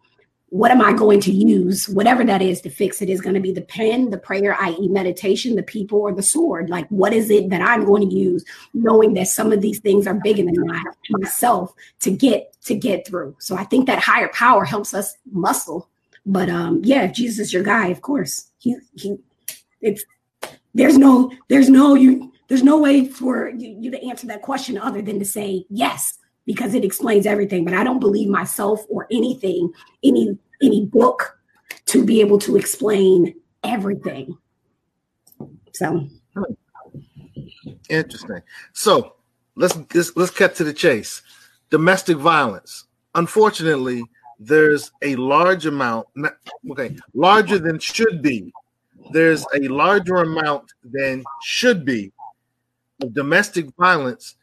[0.52, 3.40] what am I going to use, whatever that is to fix it, is going to
[3.40, 6.70] be the pen, the prayer, i.e., meditation, the people, or the sword.
[6.70, 10.06] Like, what is it that I'm going to use, knowing that some of these things
[10.08, 13.34] are bigger than myself to get to get through.
[13.40, 15.88] So I think that higher power helps us muscle.
[16.26, 18.52] But um, yeah, Jesus is your guy, of course.
[18.58, 19.18] He he,
[19.80, 20.04] it's
[20.74, 24.78] there's no there's no you there's no way for you, you to answer that question
[24.78, 27.66] other than to say yes because it explains everything.
[27.66, 29.72] But I don't believe myself or anything,
[30.04, 31.38] any any book
[31.88, 34.38] to be able to explain everything.
[35.74, 36.08] So
[37.90, 38.42] interesting.
[38.74, 39.16] So
[39.56, 41.22] let's let's, let's cut to the chase.
[41.70, 42.86] Domestic violence.
[43.16, 44.04] Unfortunately,
[44.40, 46.08] there's a large amount,
[46.72, 48.52] okay, larger than should be.
[49.12, 52.12] There's a larger amount than should be
[53.02, 54.36] of domestic violence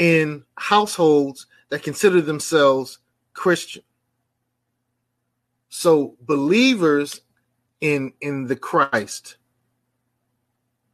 [0.00, 2.98] in households that consider themselves
[3.34, 3.82] Christian.
[5.68, 7.20] So believers
[7.80, 9.36] in in the Christ,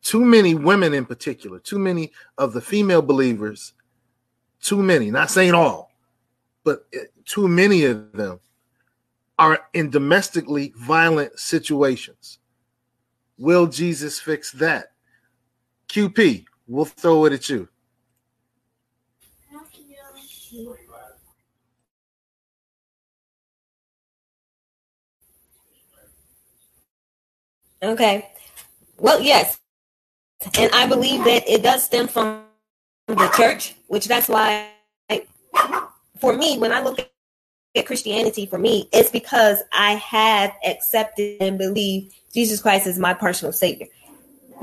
[0.03, 3.73] too many women in particular, too many of the female believers,
[4.61, 5.93] too many, not saying all,
[6.65, 6.85] but
[7.25, 8.41] too many of them
[9.39, 12.39] are in domestically violent situations.
[13.39, 14.93] Will Jesus fix that?
[15.89, 17.69] QP, we'll throw it at you.
[27.83, 28.29] Okay.
[28.99, 29.59] Well, yes.
[30.59, 32.45] And I believe that it does stem from
[33.07, 34.69] the church, which that's why,
[36.19, 36.99] for me, when I look
[37.77, 43.15] at Christianity, for me, it's because I have accepted and believe Jesus Christ is my
[43.15, 43.87] personal savior.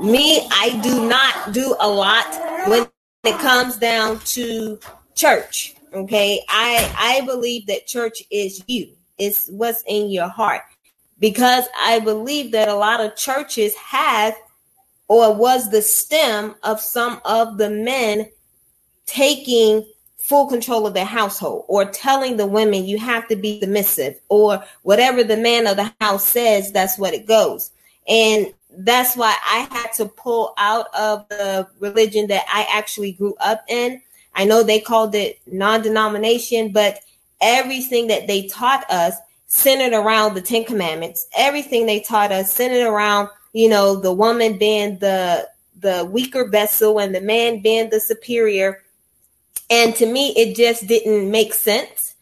[0.00, 2.26] Me, I do not do a lot
[2.68, 2.86] when
[3.24, 4.78] it comes down to
[5.14, 5.74] church.
[5.92, 6.40] Okay.
[6.48, 8.88] I I believe that church is you.
[9.18, 10.62] It's what's in your heart.
[11.18, 14.34] Because I believe that a lot of churches have
[15.08, 18.28] or was the stem of some of the men
[19.06, 19.86] taking
[20.16, 24.64] full control of their household or telling the women you have to be submissive or
[24.82, 27.70] whatever the man of the house says that's what it goes.
[28.08, 33.34] And that's why i had to pull out of the religion that i actually grew
[33.40, 34.00] up in.
[34.34, 36.98] I know they called it non denomination, but
[37.40, 39.14] everything that they taught us
[39.54, 41.28] centered around the Ten Commandments.
[41.36, 45.48] Everything they taught us centered around, you know, the woman being the
[45.78, 48.82] the weaker vessel and the man being the superior.
[49.70, 52.14] And to me, it just didn't make sense.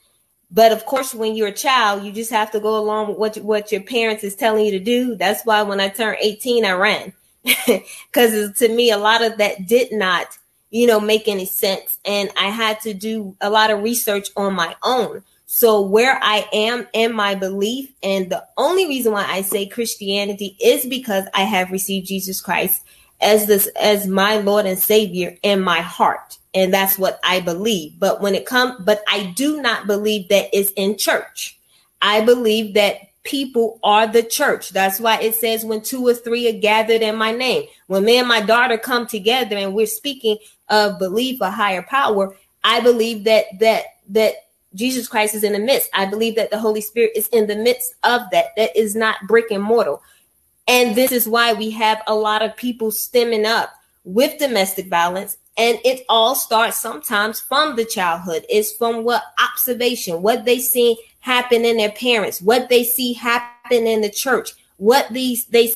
[0.50, 3.36] But of course, when you're a child, you just have to go along with what,
[3.38, 5.14] what your parents is telling you to do.
[5.16, 7.12] That's why when I turned 18, I ran.
[8.12, 10.38] Because to me, a lot of that did not
[10.72, 11.98] you know, make any sense.
[12.04, 15.22] And I had to do a lot of research on my own.
[15.54, 20.56] So where I am in my belief, and the only reason why I say Christianity
[20.58, 22.82] is because I have received Jesus Christ
[23.20, 26.38] as this as my Lord and Savior in my heart.
[26.54, 27.98] And that's what I believe.
[27.98, 31.60] But when it comes, but I do not believe that it's in church.
[32.00, 34.70] I believe that people are the church.
[34.70, 37.68] That's why it says when two or three are gathered in my name.
[37.88, 40.38] When me and my daughter come together and we're speaking
[40.70, 42.34] of belief, a higher power,
[42.64, 44.34] I believe that that that
[44.74, 45.90] Jesus Christ is in the midst.
[45.94, 48.46] I believe that the Holy Spirit is in the midst of that.
[48.56, 49.96] That is not brick and mortar.
[50.68, 53.72] And this is why we have a lot of people stemming up
[54.04, 55.36] with domestic violence.
[55.56, 58.46] And it all starts sometimes from the childhood.
[58.48, 63.86] It's from what observation, what they see happen in their parents, what they see happen
[63.86, 65.72] in the church, what these they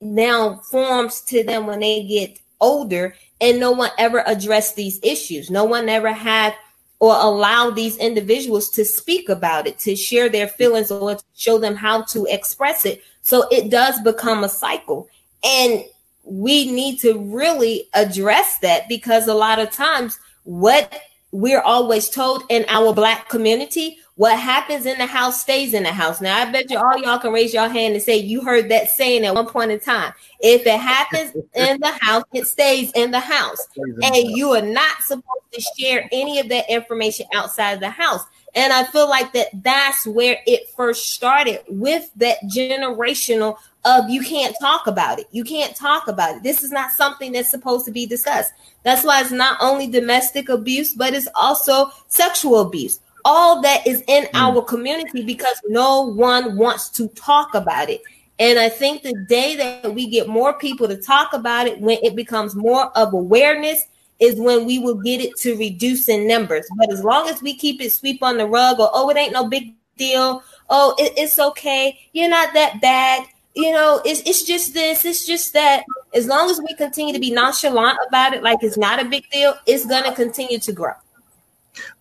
[0.00, 5.50] now forms to them when they get older and no one ever addressed these issues.
[5.50, 6.54] No one ever had
[7.00, 11.74] or allowed these individuals to speak about it, to share their feelings or show them
[11.74, 13.02] how to express it.
[13.22, 15.08] So it does become a cycle.
[15.42, 15.84] And
[16.22, 20.92] we need to really address that because a lot of times what
[21.34, 25.90] we're always told in our black community what happens in the house stays in the
[25.90, 26.20] house.
[26.20, 28.88] Now, I bet you all y'all can raise your hand and say you heard that
[28.88, 30.12] saying at one point in time.
[30.38, 33.66] If it happens in the house, it stays in the house.
[33.76, 38.24] And you are not supposed to share any of that information outside of the house.
[38.54, 44.22] And I feel like that that's where it first started with that generational of you
[44.22, 45.26] can't talk about it.
[45.30, 46.42] You can't talk about it.
[46.42, 48.52] This is not something that's supposed to be discussed.
[48.82, 54.02] That's why it's not only domestic abuse, but it's also sexual abuse all that is
[54.06, 54.30] in mm.
[54.34, 58.02] our community because no one wants to talk about it.
[58.38, 61.98] And I think the day that we get more people to talk about it, when
[62.02, 63.84] it becomes more of awareness,
[64.18, 66.66] is when we will get it to reduce in numbers.
[66.76, 69.32] But as long as we keep it sweep on the rug, or oh, it ain't
[69.32, 70.42] no big deal.
[70.68, 71.98] Oh, it, it's okay.
[72.12, 73.26] You're not that bad.
[73.54, 75.04] You know, it's it's just this.
[75.04, 75.84] It's just that.
[76.12, 79.28] As long as we continue to be nonchalant about it, like it's not a big
[79.30, 80.92] deal, it's gonna continue to grow.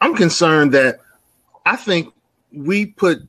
[0.01, 0.99] I'm concerned that
[1.65, 2.13] I think
[2.51, 3.19] we put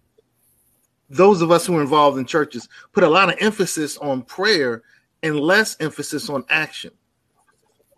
[1.10, 4.82] those of us who are involved in churches put a lot of emphasis on prayer
[5.22, 6.90] and less emphasis on action.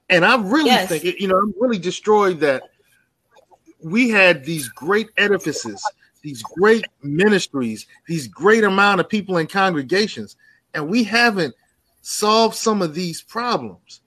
[0.09, 0.89] And I really yes.
[0.89, 2.63] think, you know, I'm really destroyed that
[3.83, 5.83] we had these great edifices,
[6.27, 10.35] these great ministries, these great amount of people in congregations,
[10.75, 11.55] and we haven't
[12.03, 14.01] solved some of these problems.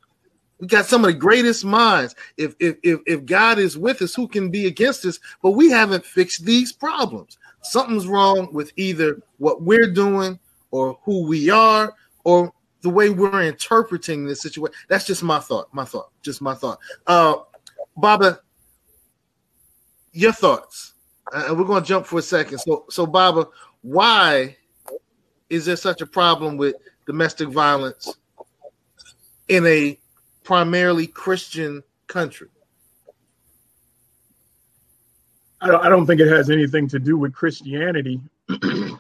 [0.60, 2.16] We got some of the greatest minds.
[2.36, 5.18] If, if if if God is with us, who can be against us?
[5.42, 7.38] But we haven't fixed these problems.
[7.62, 10.38] Something's wrong with either what we're doing
[10.72, 11.94] or who we are
[12.26, 12.52] or
[12.82, 14.76] the way we're interpreting this situation.
[14.90, 15.74] That's just my thought.
[15.74, 16.10] My thought.
[16.22, 16.80] Just my thought.
[17.08, 17.36] Uh
[17.96, 18.42] Baba,
[20.12, 20.96] your thoughts.
[21.34, 22.60] Uh, and we're going to jump for a second.
[22.60, 23.48] So so Baba,
[23.82, 24.58] why
[25.50, 26.76] is there such a problem with
[27.06, 28.16] domestic violence
[29.48, 30.00] in a
[30.44, 32.50] primarily Christian country?
[35.62, 38.96] I don't, I don't think it has anything to do with Christianity uh,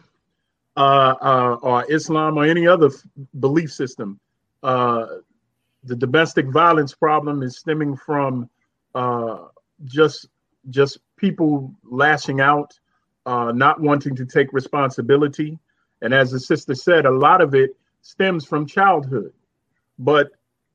[0.75, 4.19] uh, or Islam or any other f- belief system.
[4.61, 5.05] Uh,
[5.83, 8.49] the domestic violence problem is stemming from
[8.93, 9.45] uh,
[9.85, 10.27] just
[10.69, 12.77] just people lashing out,
[13.25, 15.59] uh, not wanting to take responsibility,
[16.01, 19.33] and as the sister said, a lot of it stems from childhood.
[19.97, 20.31] But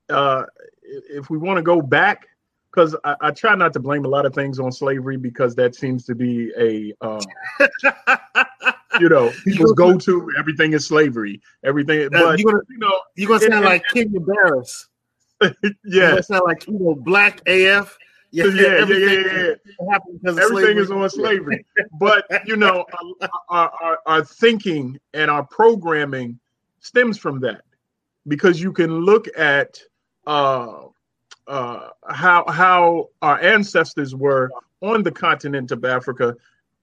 [0.09, 0.45] uh,
[0.83, 2.29] if we want to go back,
[2.71, 5.75] because I, I, try not to blame a lot of things on slavery because that
[5.75, 7.21] seems to be a, uh,
[9.01, 10.29] you know, people's go to.
[10.39, 11.41] Everything is slavery.
[11.63, 12.09] Everything.
[12.11, 14.89] But you're gonna, you know, you're gonna sound it, like Kenya Barris.
[15.85, 17.97] yeah, sound like you know, black AF.
[18.35, 20.43] Yeah, yeah, yeah, yeah, yeah.
[20.43, 21.65] Everything is on slavery.
[22.01, 22.85] but you know,
[23.49, 26.41] our, our, our thinking and our programming
[26.81, 27.63] stems from that
[28.27, 29.79] because you can look at
[30.27, 30.87] uh,
[31.47, 36.35] uh, how how our ancestors were on the continent of Africa,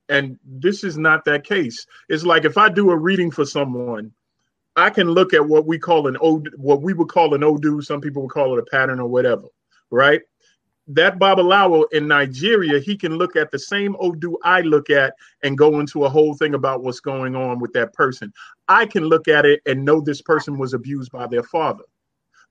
[0.08, 1.86] and this is not that case.
[2.08, 4.14] It's like if I do a reading for someone,
[4.78, 7.82] I can look at what we call an od, what we would call an odu.
[7.82, 9.48] Some people would call it a pattern or whatever,
[9.90, 10.22] right?
[10.94, 15.58] That Babalawo in Nigeria, he can look at the same Odu I look at and
[15.58, 18.34] go into a whole thing about what's going on with that person.
[18.68, 21.86] I can look at it and know this person was abused by their father.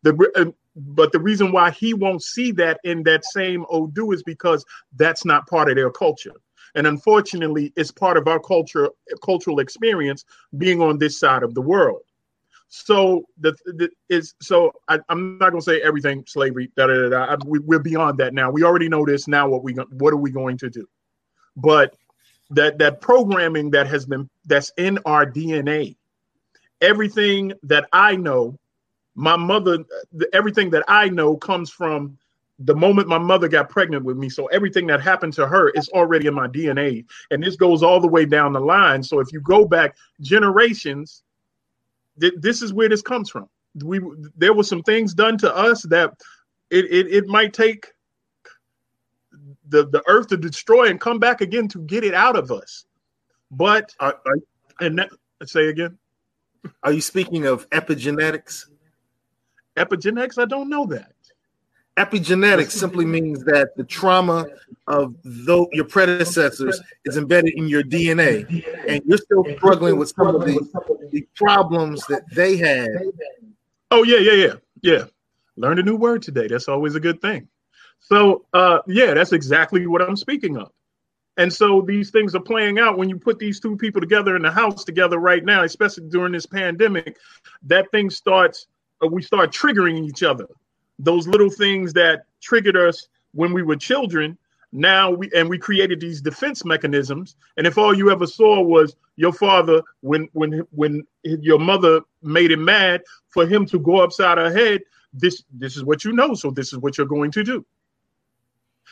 [0.03, 4.23] The uh, but the reason why he won't see that in that same Odu is
[4.23, 4.65] because
[4.97, 6.35] that's not part of their culture.
[6.75, 8.89] And unfortunately, it's part of our culture,
[9.23, 10.25] cultural experience
[10.57, 12.03] being on this side of the world.
[12.71, 16.71] So the, the is so I, am not gonna say everything slavery.
[16.77, 17.37] Da, da, da.
[17.45, 18.51] We, we're beyond that now.
[18.51, 19.27] We already know this.
[19.27, 20.87] Now what we what are we going to do?
[21.57, 21.97] But
[22.51, 25.97] that that programming that has been that's in our DNA.
[26.81, 28.57] Everything that I know,
[29.17, 29.79] my mother,
[30.33, 32.19] everything that I know comes from
[32.61, 34.29] the moment my mother got pregnant with me.
[34.29, 37.05] So everything that happened to her is already in my DNA.
[37.33, 39.03] And this goes all the way down the line.
[39.03, 41.25] So if you go back generations,
[42.21, 43.49] th- this is where this comes from.
[43.85, 44.01] We
[44.37, 46.13] there were some things done to us that
[46.71, 47.87] it it, it might take
[49.69, 52.85] the, the earth to destroy and come back again to get it out of us.
[53.51, 55.11] But are, are, and that,
[55.45, 55.99] say again.
[56.83, 58.67] Are you speaking of epigenetics?
[59.77, 60.39] Epigenetics?
[60.39, 61.13] I don't know that.
[62.01, 64.47] Epigenetics simply means that the trauma
[64.87, 70.35] of though your predecessors is embedded in your DNA, and you're still struggling with some
[70.35, 72.89] of the, the problems that they had.
[73.91, 75.05] Oh yeah, yeah, yeah, yeah.
[75.57, 76.47] Learned a new word today.
[76.47, 77.49] That's always a good thing.
[77.99, 80.73] So uh, yeah, that's exactly what I'm speaking of.
[81.37, 84.43] And so these things are playing out when you put these two people together in
[84.43, 87.19] the house together right now, especially during this pandemic.
[87.65, 88.69] That thing starts,
[89.05, 90.47] uh, we start triggering each other
[91.05, 94.37] those little things that triggered us when we were children
[94.73, 97.37] now we and we created these defense mechanisms.
[97.57, 102.53] And if all you ever saw was your father when when when your mother made
[102.53, 104.83] him mad for him to go upside her head
[105.13, 106.35] this this is what you know.
[106.35, 107.65] So this is what you're going to do.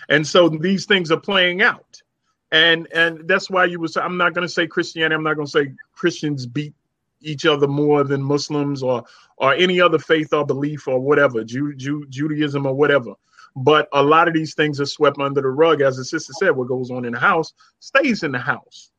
[0.08, 2.02] And so these things are playing out.
[2.50, 5.46] And and that's why you was i'm not going to say christianity i'm not going
[5.46, 6.72] to say christians beat
[7.20, 9.04] each other more than Muslims or
[9.36, 13.14] or any other faith or belief or whatever, Jew, Jew, Judaism or whatever.
[13.56, 16.50] But a lot of these things are swept under the rug, as the sister said.
[16.50, 18.90] What goes on in the house stays in the house,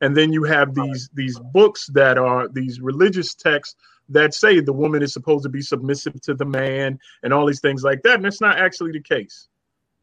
[0.00, 3.76] and then you have these these books that are these religious texts
[4.10, 7.60] that say the woman is supposed to be submissive to the man and all these
[7.60, 9.48] things like that, and that's not actually the case.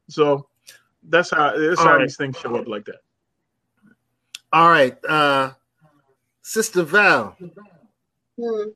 [0.10, 0.48] So
[1.04, 2.02] that's how that's all how right.
[2.04, 3.02] these things show up like that.
[4.52, 4.98] All right.
[5.06, 5.52] Uh
[6.42, 7.38] Sister Val,
[8.40, 8.70] hmm.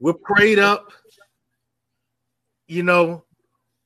[0.00, 0.92] we're prayed up.
[2.66, 3.24] You know,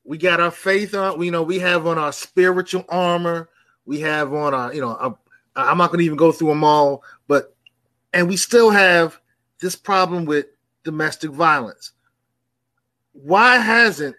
[0.05, 1.21] we got our faith on.
[1.21, 3.49] You know, we have on our spiritual armor.
[3.85, 5.19] We have on our, you know, our,
[5.57, 7.55] I'm not going to even go through them all, but
[8.13, 9.21] and we still have
[9.61, 10.47] this problem with
[10.85, 11.93] domestic violence.
[13.13, 14.17] Why hasn't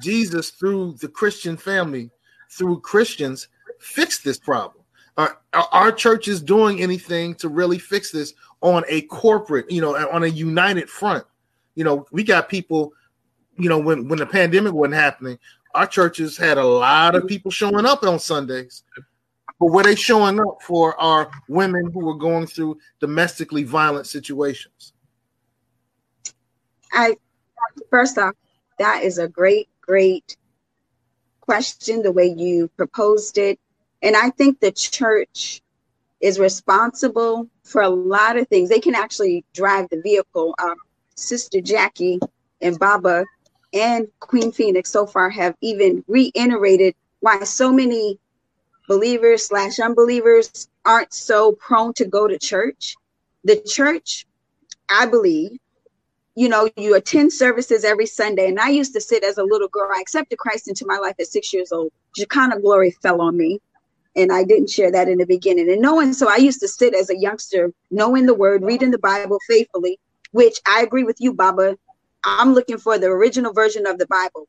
[0.00, 2.10] Jesus, through the Christian family,
[2.50, 3.48] through Christians,
[3.78, 4.81] fixed this problem?
[5.16, 9.80] Uh, are, are our churches doing anything to really fix this on a corporate, you
[9.80, 11.24] know, on a united front?
[11.74, 12.92] You know, we got people,
[13.58, 15.38] you know, when when the pandemic wasn't happening,
[15.74, 18.84] our churches had a lot of people showing up on Sundays.
[19.58, 24.92] But were they showing up for our women who were going through domestically violent situations?
[26.92, 27.16] I
[27.90, 28.34] first off,
[28.78, 30.36] that is a great, great
[31.40, 32.02] question.
[32.02, 33.58] The way you proposed it,
[34.02, 35.62] and I think the church
[36.20, 38.68] is responsible for a lot of things.
[38.68, 40.54] They can actually drive the vehicle.
[40.62, 40.76] Um,
[41.14, 42.20] Sister Jackie
[42.60, 43.24] and Baba
[43.72, 48.18] and Queen Phoenix so far have even reiterated why so many
[48.88, 52.96] believers slash unbelievers aren't so prone to go to church.
[53.44, 54.26] The church,
[54.90, 55.58] I believe,
[56.34, 58.48] you know, you attend services every Sunday.
[58.48, 59.90] And I used to sit as a little girl.
[59.94, 61.92] I accepted Christ into my life at six years old.
[62.16, 63.60] Shekinah glory fell on me
[64.14, 65.70] and I didn't share that in the beginning.
[65.70, 68.98] And knowing, so I used to sit as a youngster, knowing the word, reading the
[68.98, 69.98] Bible faithfully,
[70.32, 71.76] which I agree with you, Baba.
[72.24, 74.48] I'm looking for the original version of the Bible,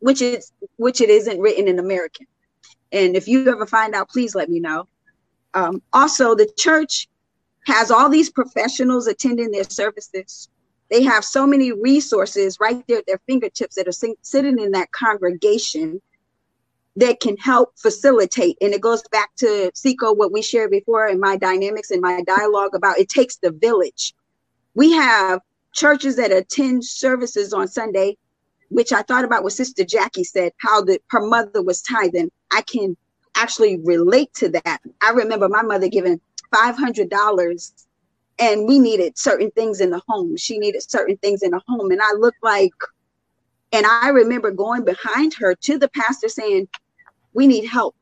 [0.00, 2.26] which is which it isn't written in American.
[2.92, 4.88] And if you ever find out, please let me know.
[5.54, 7.08] Um, also, the church
[7.66, 10.48] has all these professionals attending their services.
[10.90, 14.92] They have so many resources right there at their fingertips that are sitting in that
[14.92, 16.00] congregation
[16.96, 18.56] that can help facilitate.
[18.60, 22.22] And it goes back to Seco, what we shared before in my dynamics and my
[22.22, 24.14] dialogue about it takes the village.
[24.74, 25.40] We have
[25.72, 28.16] churches that attend services on Sunday,
[28.70, 32.30] which I thought about what Sister Jackie said, how the her mother was tithing.
[32.50, 32.96] I can
[33.36, 34.80] actually relate to that.
[35.02, 36.20] I remember my mother giving
[36.50, 37.72] five hundred dollars
[38.38, 40.36] and we needed certain things in the home.
[40.36, 41.90] She needed certain things in the home.
[41.90, 42.72] And I looked like,
[43.72, 46.68] and I remember going behind her to the pastor saying,
[47.36, 47.94] we need help.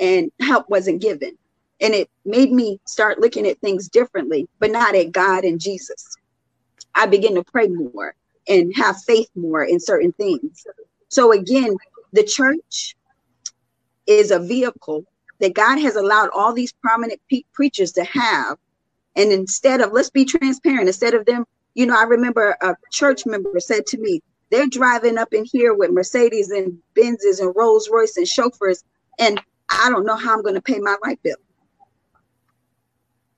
[0.00, 1.36] And help wasn't given.
[1.80, 6.16] And it made me start looking at things differently but not at god and jesus.
[6.94, 8.14] I began to pray more
[8.48, 10.66] and have faith more in certain things.
[11.08, 11.76] So again
[12.12, 12.96] the church
[14.06, 15.04] is a vehicle
[15.40, 18.58] that god has allowed all these prominent pe- preachers to have.
[19.16, 23.26] And instead of let's be transparent instead of them You know, I remember a church
[23.26, 24.20] member said to me,
[24.50, 28.82] they're driving up in here with Mercedes and Benzes and Rolls Royce and chauffeurs,
[29.18, 29.40] and
[29.70, 31.36] I don't know how I'm going to pay my light bill.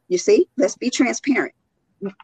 [0.09, 1.55] You see, let's be transparent.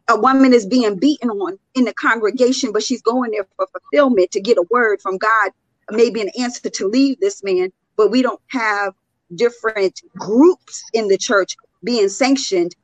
[0.08, 4.30] A woman is being beaten on in the congregation, but she's going there for fulfillment
[4.32, 5.52] to get a word from God,
[5.90, 7.70] maybe an answer to leave this man.
[7.96, 8.94] But we don't have
[9.34, 12.74] different groups in the church being sanctioned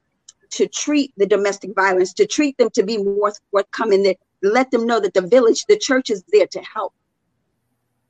[0.51, 4.87] to treat the domestic violence, to treat them to be more forthcoming, that let them
[4.87, 6.93] know that the village, the church is there to help.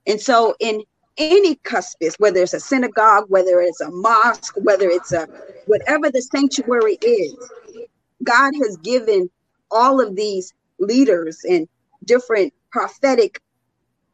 [0.06, 0.82] And so in
[1.16, 5.26] any cuspice, whether it's a synagogue, whether it's a mosque, whether it's a
[5.66, 7.36] whatever the sanctuary is,
[8.22, 9.30] God has given
[9.70, 11.68] all of these leaders and
[12.04, 13.40] different prophetic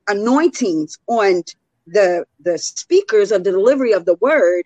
[0.09, 1.43] anointings on
[1.87, 4.64] the the speakers of the delivery of the word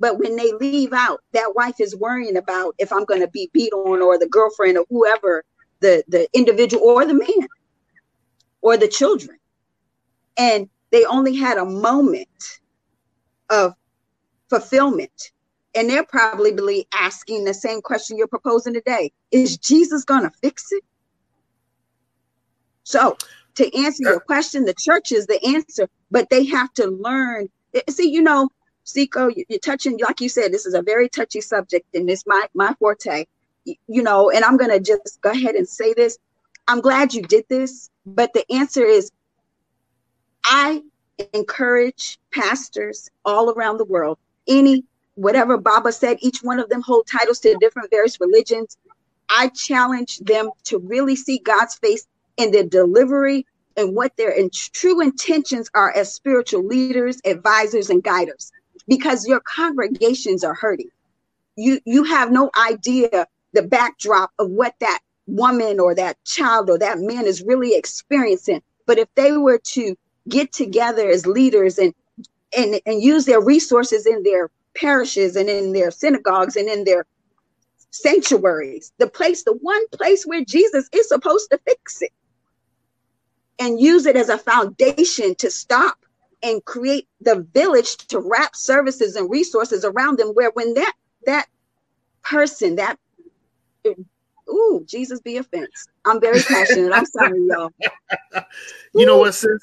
[0.00, 3.50] but when they leave out that wife is worrying about if i'm going to be
[3.52, 5.44] beat on or the girlfriend or whoever
[5.80, 7.48] the the individual or the man
[8.62, 9.38] or the children
[10.36, 12.28] and they only had a moment
[13.50, 13.74] of
[14.48, 15.32] fulfillment.
[15.74, 20.70] And they're probably asking the same question you're proposing today Is Jesus going to fix
[20.70, 20.84] it?
[22.84, 23.16] So,
[23.56, 27.48] to answer your question, the church is the answer, but they have to learn.
[27.72, 28.48] Eh, see, you know,
[28.84, 32.46] Seiko, you're touching, like you said, this is a very touchy subject, and it's my
[32.54, 33.24] my forte.
[33.64, 36.18] You know, and I'm gonna just go ahead and say this.
[36.68, 39.10] I'm glad you did this, but the answer is
[40.44, 40.82] I
[41.32, 44.84] encourage pastors all around the world, any,
[45.14, 48.76] whatever Baba said, each one of them hold titles to different various religions.
[49.30, 52.06] I challenge them to really see God's face
[52.36, 53.46] in their delivery
[53.76, 58.52] and what their in true intentions are as spiritual leaders, advisors, and guiders,
[58.86, 60.90] because your congregations are hurting.
[61.56, 66.78] You you have no idea the backdrop of what that woman or that child or
[66.78, 68.60] that man is really experiencing.
[68.86, 69.96] But if they were to
[70.28, 71.94] get together as leaders and
[72.56, 77.06] and and use their resources in their parishes and in their synagogues and in their
[77.90, 82.10] sanctuaries the place the one place where jesus is supposed to fix it
[83.60, 85.96] and use it as a foundation to stop
[86.42, 90.92] and create the village to wrap services and resources around them where when that
[91.26, 91.46] that
[92.22, 92.98] person that
[94.48, 97.70] ooh jesus be offense i'm very passionate i'm sorry y'all
[98.94, 99.60] you know what sis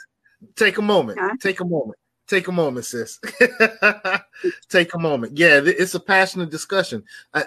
[0.55, 1.19] Take a moment.
[1.19, 1.35] Huh?
[1.39, 1.97] Take a moment.
[2.27, 3.19] Take a moment, sis.
[4.69, 5.37] Take a moment.
[5.37, 7.03] Yeah, it's a passionate discussion.
[7.33, 7.45] I,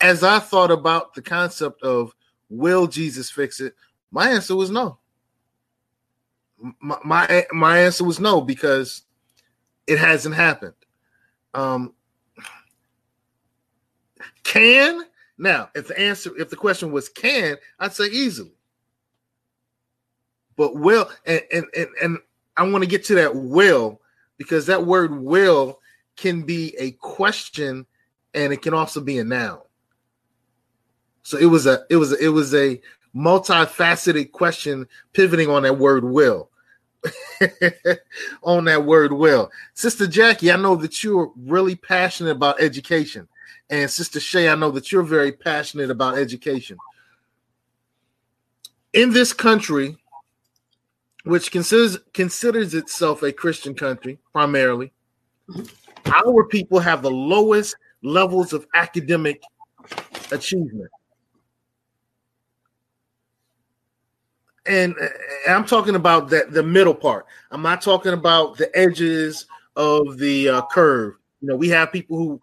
[0.00, 2.14] as I thought about the concept of
[2.48, 3.74] will Jesus fix it,
[4.10, 4.98] my answer was no.
[6.80, 9.02] My my, my answer was no because
[9.86, 10.74] it hasn't happened.
[11.54, 11.94] Um,
[14.42, 15.04] can
[15.38, 18.56] now, if the answer, if the question was can, I'd say easily
[20.56, 22.18] but will and and and, and
[22.56, 24.00] I want to get to that will
[24.38, 25.80] because that word will
[26.16, 27.86] can be a question
[28.34, 29.60] and it can also be a noun.
[31.22, 32.80] So it was a it was a, it was a
[33.14, 36.50] multifaceted question pivoting on that word will.
[38.42, 39.50] on that word will.
[39.74, 43.28] Sister Jackie, I know that you're really passionate about education.
[43.70, 46.78] And Sister Shay, I know that you're very passionate about education.
[48.92, 49.96] In this country,
[51.24, 54.92] which considers considers itself a Christian country primarily,
[56.06, 59.42] our people have the lowest levels of academic
[60.30, 60.90] achievement.
[64.66, 64.94] And,
[65.48, 67.26] I'm talking about that the middle part.
[67.52, 71.14] I'm not talking about the edges of the uh, curve.
[71.40, 72.40] You know, we have people who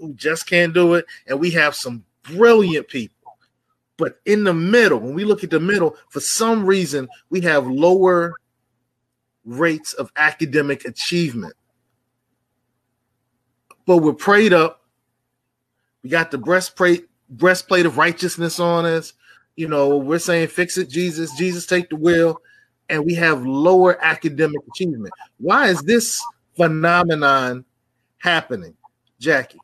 [0.00, 3.18] who just can't do it, and we have some brilliant people
[3.98, 7.66] but in the middle, when we look at the middle, for some reason, we have
[7.66, 8.34] lower
[9.44, 11.54] rates of academic achievement.
[13.84, 14.82] But we're prayed up.
[16.02, 19.12] We got the breastplate breastplate of righteousness on us.
[19.56, 21.36] You know, we're saying, fix it, Jesus.
[21.36, 22.40] Jesus, take the wheel.
[22.88, 25.12] And we have lower academic achievement.
[25.38, 26.22] Why is this
[26.56, 27.64] phenomenon
[28.18, 28.76] happening,
[29.18, 29.58] Jackie?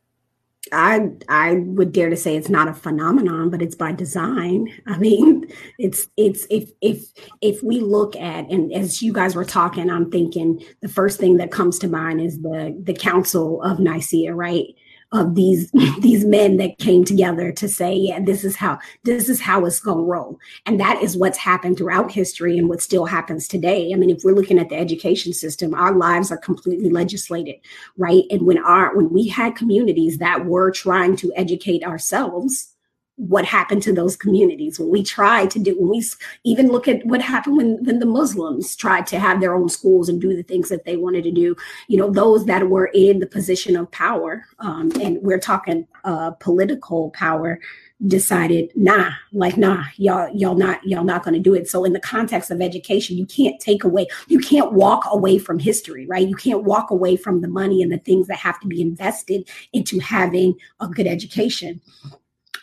[0.75, 4.69] I I would dare to say it's not a phenomenon, but it's by design.
[4.87, 5.47] I mean,
[5.79, 7.05] it's it's if if
[7.41, 11.37] if we look at and as you guys were talking, I'm thinking the first thing
[11.39, 14.75] that comes to mind is the the Council of Nicaea, right?
[15.15, 19.41] Of these these men that came together to say yeah this is how this is
[19.41, 20.39] how it's to roll.
[20.67, 23.93] And that is what's happened throughout history and what still happens today.
[23.93, 27.57] I mean if we're looking at the education system our lives are completely legislated
[27.97, 28.25] right?
[28.31, 32.74] And when our when we had communities that were trying to educate ourselves
[33.17, 34.79] what happened to those communities.
[34.79, 36.05] When we tried to do when we
[36.43, 40.09] even look at what happened when, when the muslims tried to have their own schools
[40.09, 41.57] and do the things that they wanted to do
[41.89, 46.31] you know those that were in the position of power um, and we're talking uh,
[46.33, 47.61] political power
[48.07, 51.69] decided nah like nah y'all y'all not y'all not going to do it.
[51.69, 55.59] So in the context of education you can't take away you can't walk away from
[55.59, 56.27] history right?
[56.27, 59.49] You can't walk away from the money and the things that have to be invested
[59.73, 61.81] into having a good education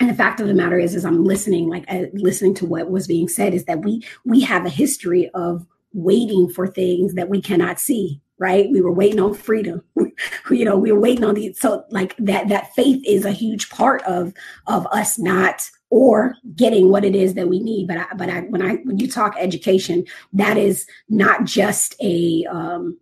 [0.02, 2.90] and the fact of the matter is is i'm listening like uh, listening to what
[2.90, 7.30] was being said is that we we have a history of waiting for things that
[7.30, 8.72] we cannot see right?
[8.72, 9.84] We were waiting on freedom.
[10.52, 13.70] You know we were waiting on the so like that that faith is a huge
[13.70, 14.34] part of
[14.68, 17.88] of us not or getting what it is that we need.
[17.88, 22.46] But i but i when i when you talk education that is not just a
[22.52, 23.00] um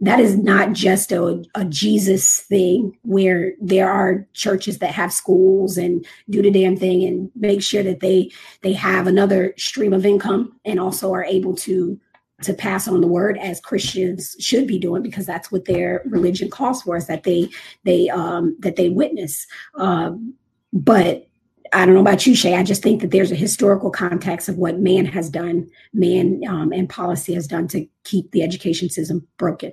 [0.00, 5.78] that is not just a, a, Jesus thing where there are churches that have schools
[5.78, 8.30] and do the damn thing and make sure that they
[8.62, 11.98] they have another stream of income and also are able to
[12.42, 16.50] to pass on the word as Christians should be doing because that's what their religion
[16.50, 17.48] calls for is that they
[17.84, 20.34] they um that they witness um
[20.72, 21.26] but
[21.72, 22.54] I don't know about you, Shay.
[22.54, 26.72] I just think that there's a historical context of what man has done, man um,
[26.72, 29.72] and policy has done to keep the education system broken.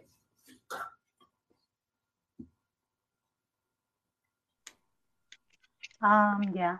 [6.04, 6.78] Um, yeah.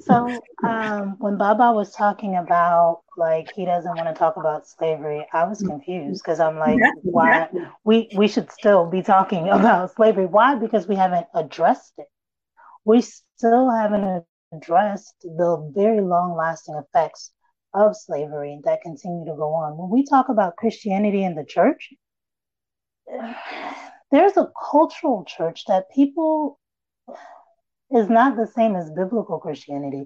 [0.00, 5.26] So um, when Baba was talking about like he doesn't want to talk about slavery,
[5.32, 7.48] I was confused because I'm like, why
[7.84, 10.26] we we should still be talking about slavery?
[10.26, 10.54] Why?
[10.54, 12.06] Because we haven't addressed it.
[12.84, 17.32] We still haven't addressed the very long lasting effects
[17.74, 19.76] of slavery that continue to go on.
[19.76, 21.92] When we talk about Christianity in the church,
[24.12, 26.60] there's a cultural church that people
[27.94, 30.04] is not the same as biblical Christianity.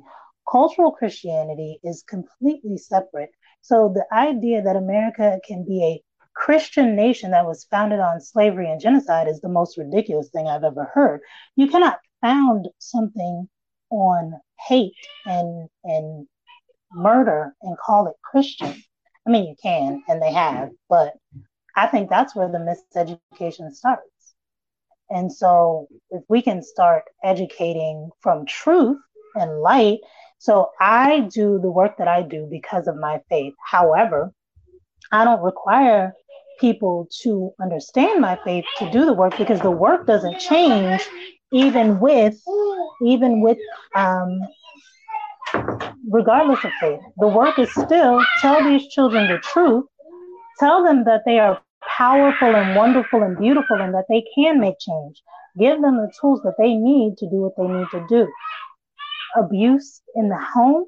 [0.51, 3.31] Cultural Christianity is completely separate.
[3.61, 6.03] So the idea that America can be a
[6.35, 10.65] Christian nation that was founded on slavery and genocide is the most ridiculous thing I've
[10.65, 11.21] ever heard.
[11.57, 13.49] You cannot found something
[13.91, 14.95] on hate
[15.27, 16.27] and and
[16.93, 18.75] murder and call it Christian.
[19.27, 21.15] I mean, you can, and they have, but
[21.77, 24.03] I think that's where the miseducation starts.
[25.13, 28.99] And so if we can start educating from truth
[29.37, 30.01] and light,
[30.39, 33.55] so I do the work that I do because of my faith.
[33.65, 34.33] However,
[35.13, 36.15] I don't require
[36.61, 41.03] people to understand my faith to do the work because the work doesn't change
[41.53, 42.37] even with
[43.03, 43.59] even with
[43.97, 44.39] um
[46.11, 49.85] regardless of faith the work is still tell these children the truth
[50.59, 51.61] tell them that they are
[51.97, 55.23] powerful and wonderful and beautiful and that they can make change.
[55.59, 58.33] Give them the tools that they need to do what they need to do.
[59.37, 60.87] Abuse in the home,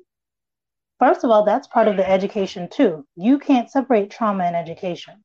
[0.99, 3.07] first of all, that's part of the education too.
[3.17, 5.23] You can't separate trauma and education.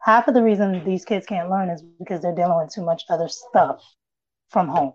[0.00, 3.04] Half of the reason these kids can't learn is because they're dealing with too much
[3.08, 3.82] other stuff
[4.50, 4.94] from home.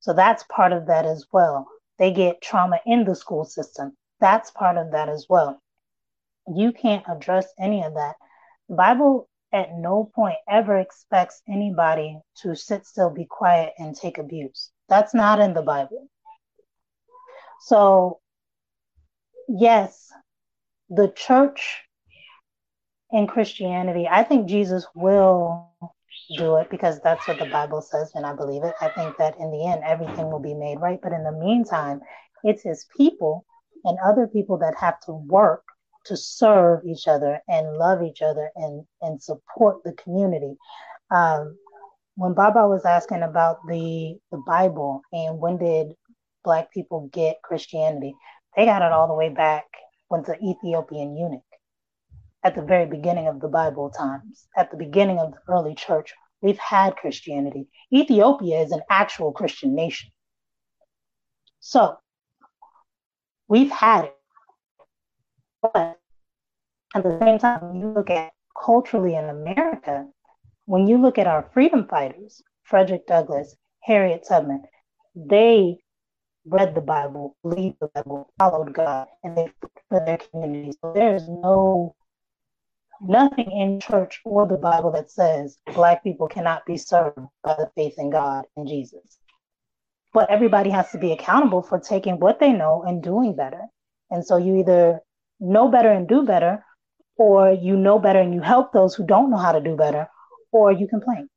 [0.00, 1.68] So that's part of that as well.
[1.98, 3.96] They get trauma in the school system.
[4.18, 5.60] That's part of that as well.
[6.54, 8.16] You can't address any of that
[8.70, 14.16] the Bible at no point ever expects anybody to sit still, be quiet, and take
[14.16, 14.70] abuse.
[14.88, 16.08] That's not in the Bible.
[17.62, 18.20] So,
[19.48, 20.08] yes,
[20.88, 21.80] the church
[23.10, 25.68] in Christianity, I think Jesus will
[26.38, 28.74] do it because that's what the Bible says, and I believe it.
[28.80, 31.00] I think that in the end, everything will be made right.
[31.02, 32.02] But in the meantime,
[32.44, 33.44] it's his people
[33.84, 35.64] and other people that have to work
[36.06, 40.56] to serve each other and love each other and, and support the community.
[41.10, 41.56] Um,
[42.16, 45.94] when Baba was asking about the, the Bible and when did
[46.44, 48.14] Black people get Christianity,
[48.56, 49.64] they got it all the way back
[50.10, 51.42] with the Ethiopian eunuch
[52.42, 56.12] at the very beginning of the Bible times, at the beginning of the early church.
[56.42, 57.68] We've had Christianity.
[57.92, 60.10] Ethiopia is an actual Christian nation.
[61.60, 61.96] So
[63.46, 64.19] we've had it.
[65.62, 65.98] But
[66.94, 68.32] at the same time, when you look at
[68.64, 70.06] culturally in America,
[70.66, 74.62] when you look at our freedom fighters, Frederick Douglass, Harriet Tubman,
[75.14, 75.78] they
[76.46, 79.52] read the Bible, believed the Bible, followed God, and they
[79.88, 80.76] for their communities.
[80.80, 81.94] So there's no
[83.00, 87.70] nothing in church or the Bible that says black people cannot be served by the
[87.74, 89.18] faith in God and Jesus.
[90.12, 93.62] But everybody has to be accountable for taking what they know and doing better.
[94.10, 95.00] And so you either
[95.40, 96.64] know better and do better,
[97.16, 100.08] or you know better and you help those who don't know how to do better,
[100.52, 101.28] or you complain.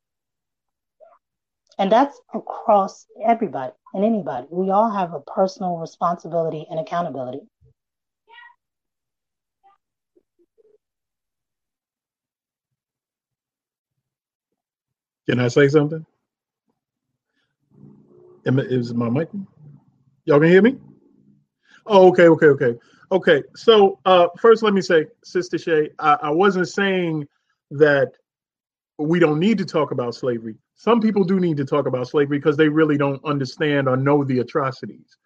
[1.78, 4.46] And that's across everybody and anybody.
[4.50, 7.40] We all have a personal responsibility and accountability.
[15.28, 16.04] Can I say something?
[18.44, 19.28] Is my mic?
[20.26, 20.78] Y'all can hear me?
[21.86, 22.78] Oh, okay, okay, okay,
[23.12, 23.42] okay.
[23.56, 27.26] So uh, first, let me say, Sister Shay, I, I wasn't saying
[27.70, 28.12] that
[28.98, 30.56] we don't need to talk about slavery.
[30.76, 34.24] Some people do need to talk about slavery because they really don't understand or know
[34.24, 35.16] the atrocities.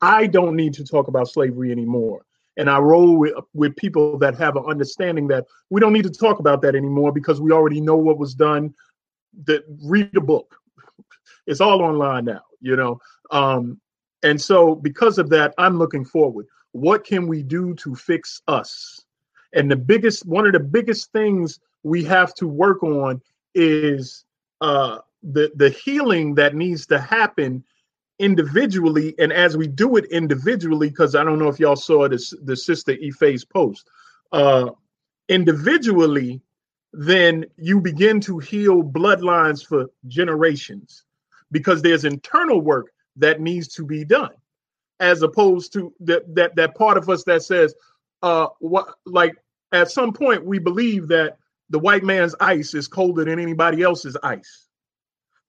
[0.00, 2.24] I don't need to talk about slavery anymore.
[2.56, 6.10] And I roll with, with people that have an understanding that we don't need to
[6.10, 8.74] talk about that anymore because we already know what was done
[9.44, 10.56] that read a book.
[11.46, 13.00] It's all online now, you know.
[13.30, 13.80] Um,
[14.22, 16.46] and so because of that, I'm looking forward.
[16.72, 19.04] What can we do to fix us?
[19.54, 23.20] And the biggest, one of the biggest things we have to work on
[23.54, 24.24] is
[24.60, 27.62] uh, the the healing that needs to happen
[28.18, 29.14] individually.
[29.18, 32.56] And as we do it individually, because I don't know if y'all saw this the
[32.56, 33.88] sister Ife's post,
[34.32, 34.70] uh,
[35.28, 36.40] individually,
[36.92, 41.04] then you begin to heal bloodlines for generations
[41.50, 44.32] because there's internal work that needs to be done
[45.02, 47.74] as opposed to that that that part of us that says
[48.22, 49.36] uh what like
[49.72, 51.36] at some point we believe that
[51.70, 54.68] the white man's ice is colder than anybody else's ice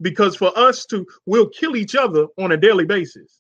[0.02, 3.40] because for us to we'll kill each other on a daily basis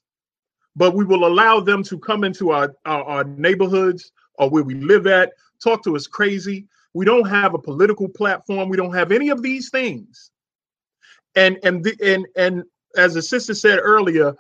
[0.76, 4.76] but we will allow them to come into our, our, our neighborhoods or where we
[4.76, 8.70] live at talk to us crazy we don't have a political platform.
[8.70, 10.32] We don't have any of these things.
[11.36, 12.64] And and the, and and
[12.95, 14.36] as the sister said earlier,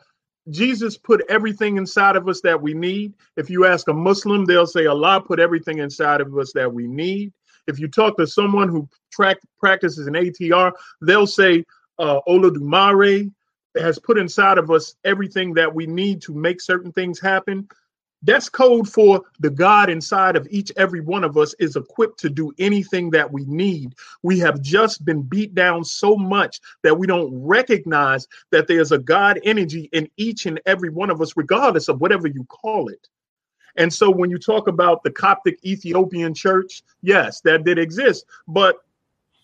[0.49, 3.13] Jesus put everything inside of us that we need.
[3.37, 6.87] If you ask a Muslim, they'll say Allah put everything inside of us that we
[6.87, 7.31] need.
[7.67, 11.63] If you talk to someone who track, practices an ATR, they'll say
[11.97, 13.31] uh, Olodumare
[13.77, 17.67] has put inside of us everything that we need to make certain things happen.
[18.23, 22.29] That's code for the God inside of each every one of us is equipped to
[22.29, 23.95] do anything that we need.
[24.23, 28.97] We have just been beat down so much that we don't recognize that there's a
[28.97, 33.07] God energy in each and every one of us, regardless of whatever you call it.
[33.75, 38.25] And so when you talk about the Coptic Ethiopian church, yes, that did exist.
[38.47, 38.77] But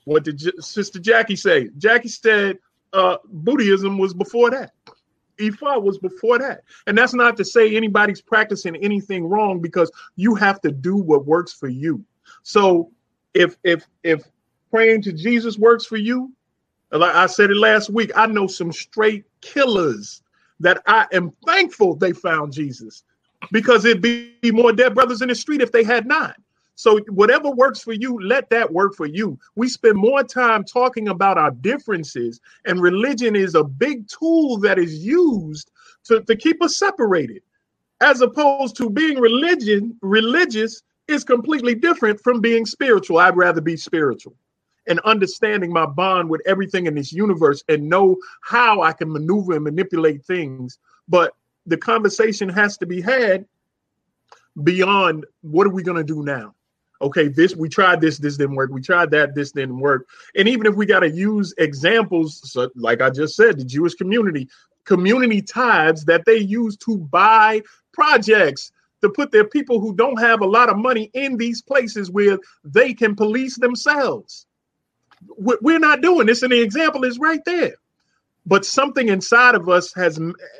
[0.05, 1.69] what did J- Sister Jackie say?
[1.77, 2.59] Jackie said
[2.93, 4.73] uh, Buddhism was before that.
[5.39, 6.61] Ifa was before that.
[6.87, 11.25] And that's not to say anybody's practicing anything wrong because you have to do what
[11.25, 12.03] works for you.
[12.43, 12.91] So
[13.33, 14.23] if if if
[14.71, 16.31] praying to Jesus works for you,
[16.91, 20.21] like I said it last week, I know some straight killers
[20.59, 23.03] that I am thankful they found Jesus
[23.51, 26.35] because it'd be more dead brothers in the street if they had not.
[26.79, 29.37] So whatever works for you, let that work for you.
[29.57, 34.79] We spend more time talking about our differences, and religion is a big tool that
[34.79, 35.71] is used
[36.05, 37.41] to, to keep us separated,
[37.99, 43.17] as opposed to being religion, religious is completely different from being spiritual.
[43.17, 44.35] I'd rather be spiritual
[44.87, 49.55] and understanding my bond with everything in this universe and know how I can maneuver
[49.55, 50.79] and manipulate things.
[51.09, 51.33] But
[51.65, 53.45] the conversation has to be had
[54.63, 56.55] beyond what are we going to do now?
[57.01, 58.71] Okay, this we tried this, this didn't work.
[58.71, 60.07] We tried that, this didn't work.
[60.35, 63.95] And even if we got to use examples, so like I just said, the Jewish
[63.95, 64.49] community,
[64.85, 67.61] community tithes that they use to buy
[67.93, 68.71] projects
[69.01, 72.37] to put their people who don't have a lot of money in these places where
[72.63, 74.45] they can police themselves.
[75.37, 77.75] We're not doing this, and the example is right there.
[78.45, 80.19] But something inside of us has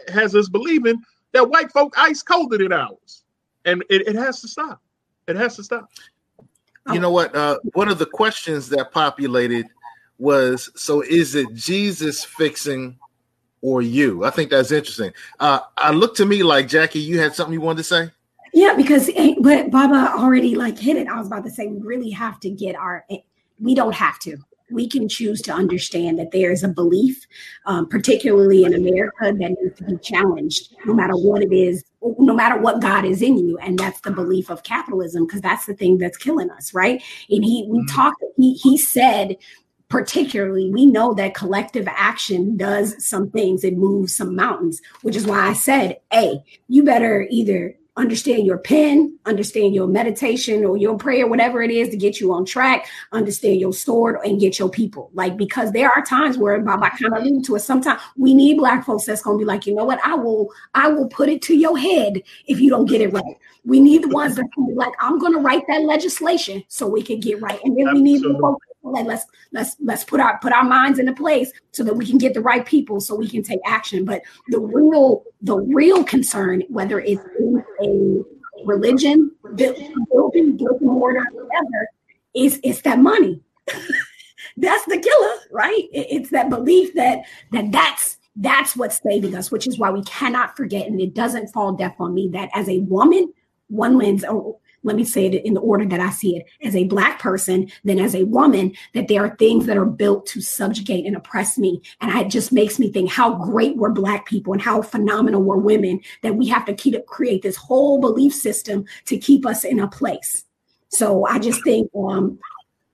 [0.10, 3.24] has us believing that white folk ice colder than ours,
[3.64, 4.82] and it, it has to stop.
[5.28, 5.90] It has to stop
[6.94, 7.36] you know what?
[7.36, 9.68] Uh, one of the questions that populated
[10.18, 12.98] was so is it Jesus fixing
[13.62, 14.24] or you?
[14.26, 15.14] I think that's interesting.
[15.40, 18.12] Uh, I look to me like Jackie, you had something you wanted to say?
[18.54, 19.10] Yeah, because
[19.42, 21.08] but Baba already like hit it.
[21.08, 23.06] I was about to say we really have to get our.
[23.60, 24.38] We don't have to
[24.72, 27.26] we can choose to understand that there is a belief,
[27.66, 32.34] um, particularly in America, that needs to be challenged, no matter what it is, no
[32.34, 35.74] matter what God is in you, and that's the belief of capitalism, because that's the
[35.74, 37.02] thing that's killing us, right?
[37.30, 37.96] And he, we mm-hmm.
[37.96, 39.36] talked, he, he said
[39.90, 45.26] particularly we know that collective action does some things it moves some mountains which is
[45.26, 50.98] why i said hey you better either understand your pen, understand your meditation or your
[50.98, 54.70] prayer, whatever it is to get you on track, understand your sword and get your
[54.70, 55.12] people.
[55.14, 57.60] Like, because there are times where Baba kind of alluded to it.
[57.60, 60.88] Sometimes we need black folks that's gonna be like, you know what, I will, I
[60.88, 63.38] will put it to your head if you don't get it right.
[63.66, 67.04] We need the ones that can be like, I'm gonna write that legislation so we
[67.04, 67.60] can get right.
[67.66, 68.02] And then Absolutely.
[68.02, 71.52] we need the folks Like let's let's let's put our put our minds into place
[71.72, 74.06] so that we can get the right people so we can take action.
[74.06, 77.22] But the real the real concern, whether it's
[77.82, 78.24] a
[78.66, 81.90] religion, building, building mortar, whatever,
[82.36, 83.42] is it's that money.
[84.58, 85.88] that's the killer, right?
[85.92, 87.20] It's that belief that
[87.52, 91.50] that that's that's what's saving us, which is why we cannot forget, and it doesn't
[91.50, 93.34] fall deaf on me that as a woman,
[93.68, 94.24] one lens,
[94.84, 97.72] let me say it in the order that I see it, as a black person,
[97.84, 101.58] then as a woman, that there are things that are built to subjugate and oppress
[101.58, 101.82] me.
[102.02, 105.58] And it just makes me think how great we're black people and how phenomenal we're
[105.58, 109.80] women that we have to keep create this whole belief system to keep us in
[109.80, 110.46] a place.
[110.90, 112.40] So I just think um,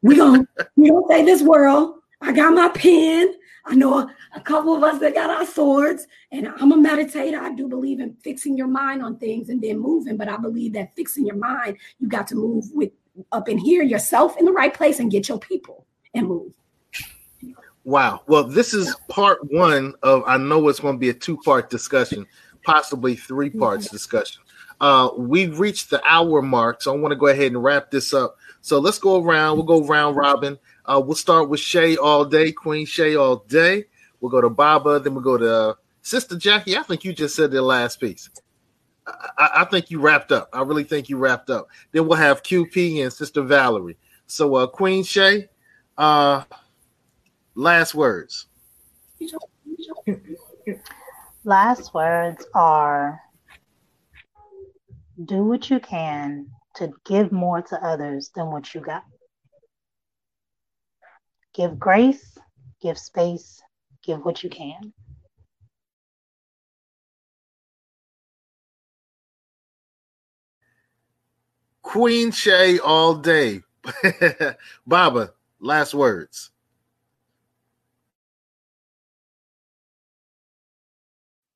[0.01, 1.95] we don't we don't say this world.
[2.21, 3.33] I got my pen.
[3.67, 7.39] I know a, couple of us that got our swords, and I'm a meditator.
[7.39, 10.73] I do believe in fixing your mind on things and then moving, but I believe
[10.73, 12.91] that fixing your mind, you got to move with
[13.31, 16.53] up in here yourself in the right place and get your people and move.
[17.83, 18.21] Wow.
[18.27, 21.69] Well, this is part one of I know it's going to be a two part
[21.69, 22.25] discussion,
[22.63, 24.41] possibly three parts discussion.
[24.81, 28.13] Uh, we've reached the hour mark, so I want to go ahead and wrap this
[28.13, 28.37] up.
[28.61, 29.57] So let's go around.
[29.57, 30.57] We'll go round robin.
[30.87, 33.85] Uh, we'll start with Shay all day, Queen Shay all day.
[34.19, 36.77] We'll go to Baba, then we'll go to Sister Jackie.
[36.77, 38.29] I think you just said the last piece.
[39.07, 40.49] I, I, think you wrapped up.
[40.51, 41.67] I really think you wrapped up.
[41.91, 43.97] Then we'll have QP and Sister Valerie.
[44.25, 45.49] So, uh, Queen Shay,
[45.97, 46.43] uh,
[47.53, 48.47] last words.
[51.43, 53.21] Last words are
[55.23, 59.03] do what you can to give more to others than what you got.
[61.55, 62.37] Give grace,
[62.81, 63.61] give space,
[64.03, 64.93] give what you can.
[71.81, 73.61] Queen Shay all day.
[74.87, 75.31] Baba,
[75.61, 76.51] last words.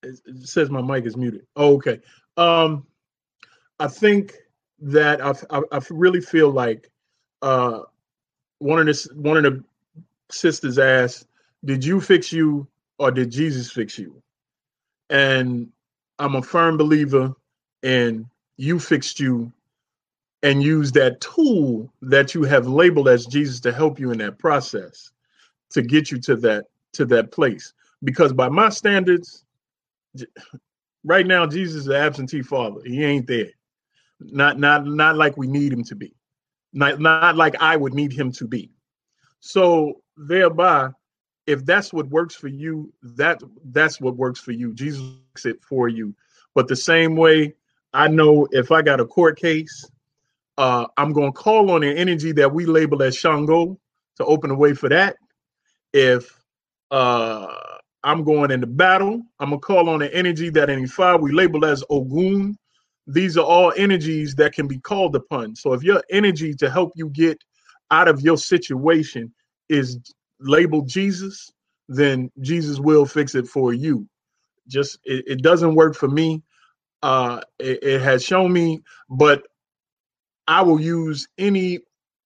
[0.01, 1.45] It says my mic is muted.
[1.57, 1.99] Oh, okay.
[2.37, 2.87] Um,
[3.79, 4.33] I think
[4.79, 6.89] that I, I, I really feel like
[7.41, 7.81] uh,
[8.59, 9.63] one of the one of the
[10.31, 11.27] sisters asked,
[11.65, 12.67] "Did you fix you,
[12.97, 14.21] or did Jesus fix you?"
[15.09, 15.71] And
[16.19, 17.33] I'm a firm believer
[17.83, 19.51] in you fixed you,
[20.43, 24.37] and use that tool that you have labeled as Jesus to help you in that
[24.37, 25.11] process
[25.71, 27.73] to get you to that to that place.
[28.03, 29.43] Because by my standards,
[31.03, 32.81] right now Jesus is an absentee father.
[32.85, 33.51] He ain't there.
[34.19, 36.13] Not not not like we need him to be.
[36.73, 38.71] Not not like I would need him to be.
[39.39, 40.89] So thereby,
[41.47, 44.73] if that's what works for you, that that's what works for you.
[44.73, 45.01] Jesus
[45.45, 46.13] it for you.
[46.53, 47.55] But the same way,
[47.93, 49.89] I know if I got a court case,
[50.57, 53.79] uh, I'm going to call on the energy that we label as Shango
[54.17, 55.15] to open the way for that.
[55.93, 56.37] If
[56.91, 57.55] uh,
[58.03, 61.31] I'm going into battle, I'm going to call on the energy that in Ifa we
[61.31, 62.57] label as Ogun
[63.09, 65.55] these are all energies that can be called upon.
[65.55, 67.43] So if your energy to help you get
[67.89, 69.33] out of your situation
[69.69, 69.99] is
[70.39, 71.51] labeled Jesus,
[71.87, 74.07] then Jesus will fix it for you.
[74.67, 76.43] Just it, it doesn't work for me.
[77.01, 79.43] Uh, it, it has shown me, but
[80.47, 81.79] I will use any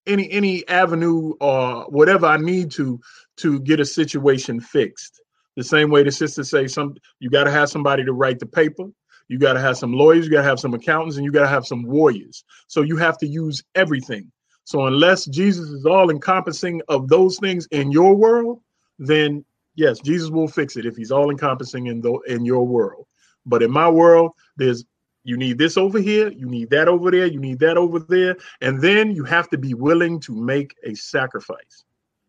[0.08, 3.00] any any avenue or whatever I need to
[3.38, 5.22] to get a situation fixed.
[5.56, 8.48] The same way the sister say some you got to have somebody to write the
[8.48, 8.86] paper
[9.28, 11.44] you got to have some lawyers, you got to have some accountants, and you got
[11.44, 12.44] to have some warriors.
[12.68, 14.32] So you have to use everything.
[14.66, 18.62] So unless Jesus is all encompassing of those things in your world,
[18.98, 19.44] then
[19.76, 23.06] yes, Jesus will fix it if he's all encompassing in the in your world.
[23.46, 24.86] But in my world, there's
[25.26, 28.36] you need this over here, you need that over there, you need that over there,
[28.62, 31.84] and then you have to be willing to make a sacrifice.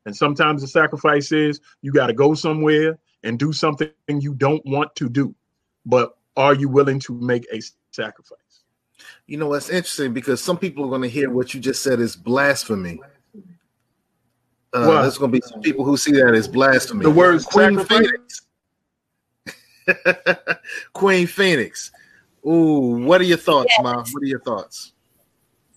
[0.07, 4.65] And sometimes the sacrifice is you got to go somewhere and do something you don't
[4.67, 5.35] want to do.
[5.87, 7.61] But are you willing to make a
[7.93, 8.44] sacrifice?
[9.27, 12.01] You know, what's interesting because some people are going to hear what you just said
[12.01, 13.01] is blasphemy.
[14.73, 17.05] Uh, well, there's going to be some people who see that as blasphemy.
[17.05, 18.43] The word Queen Phoenix.
[20.93, 21.93] Queen Phoenix.
[22.47, 23.83] Ooh, what are your thoughts, yes.
[23.83, 24.05] Mom?
[24.13, 24.93] What are your thoughts?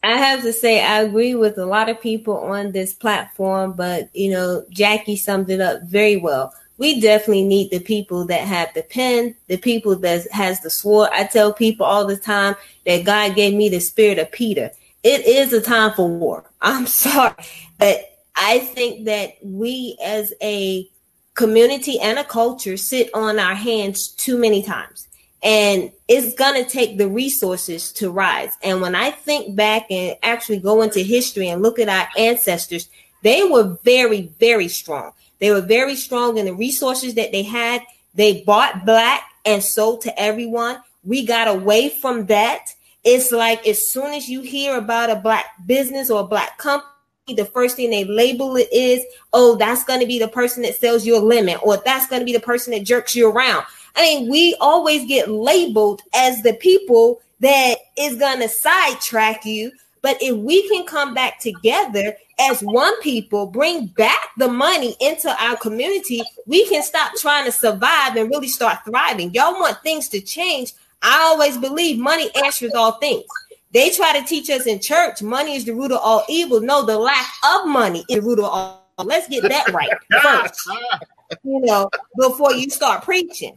[0.04, 4.10] I have to say I agree with a lot of people on this platform, but
[4.16, 8.74] you know, Jackie summed it up very well we definitely need the people that have
[8.74, 11.10] the pen, the people that has the sword.
[11.14, 12.56] I tell people all the time
[12.86, 14.72] that God gave me the spirit of Peter.
[15.04, 16.50] It is a time for war.
[16.62, 17.36] I'm sorry,
[17.78, 18.02] but
[18.36, 20.88] I think that we as a
[21.34, 25.08] community and a culture sit on our hands too many times.
[25.44, 28.58] And it's going to take the resources to rise.
[28.64, 32.90] And when I think back and actually go into history and look at our ancestors,
[33.24, 35.12] They were very, very strong.
[35.40, 37.82] They were very strong in the resources that they had.
[38.16, 40.82] They bought black and sold to everyone.
[41.04, 42.74] We got away from that.
[43.04, 46.92] It's like as soon as you hear about a black business or a black company,
[47.36, 50.76] the first thing they label it is, oh, that's going to be the person that
[50.76, 53.66] sells you a lemon, or that's going to be the person that jerks you around.
[53.96, 59.72] I mean, we always get labeled as the people that is going to sidetrack you.
[60.08, 65.30] But if we can come back together as one people, bring back the money into
[65.44, 69.34] our community, we can stop trying to survive and really start thriving.
[69.34, 70.72] Y'all want things to change.
[71.02, 73.26] I always believe money answers all things.
[73.74, 76.62] They try to teach us in church money is the root of all evil.
[76.62, 78.88] No, the lack of money is the root of all.
[79.04, 79.92] Let's get that right
[80.24, 80.70] first.
[81.44, 83.54] You know, before you start preaching.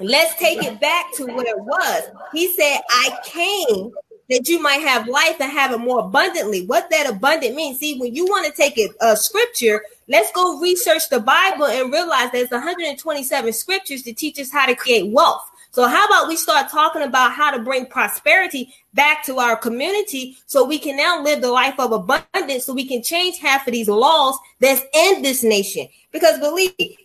[0.00, 2.02] Let's take it back to what it was.
[2.32, 3.92] He said, I came
[4.28, 6.66] that you might have life and have it more abundantly.
[6.66, 7.78] What that abundant means.
[7.78, 11.92] See, when you want to take a uh, scripture, let's go research the Bible and
[11.92, 15.48] realize there's 127 scriptures to teach us how to create wealth.
[15.70, 20.38] So how about we start talking about how to bring prosperity back to our community
[20.46, 23.74] so we can now live the life of abundance so we can change half of
[23.74, 25.86] these laws that's in this nation.
[26.12, 26.96] Because believe me,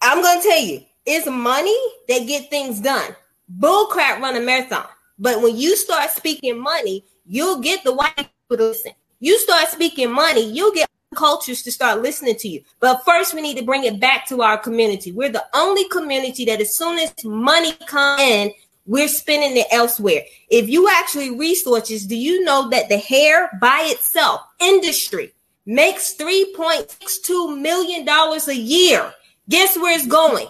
[0.00, 1.76] I'm going to tell you, it's money
[2.08, 3.16] that get things done.
[3.58, 4.86] Bullcrap run a marathon.
[5.18, 8.92] But when you start speaking money, you'll get the white people to listen.
[9.20, 12.62] You start speaking money, you'll get cultures to start listening to you.
[12.80, 15.12] But first, we need to bring it back to our community.
[15.12, 18.52] We're the only community that, as soon as money comes in,
[18.84, 20.22] we're spending it elsewhere.
[20.48, 25.32] If you actually resources, do you know that the hair by itself industry
[25.64, 29.12] makes $3.62 million a year?
[29.48, 30.46] Guess where it's going?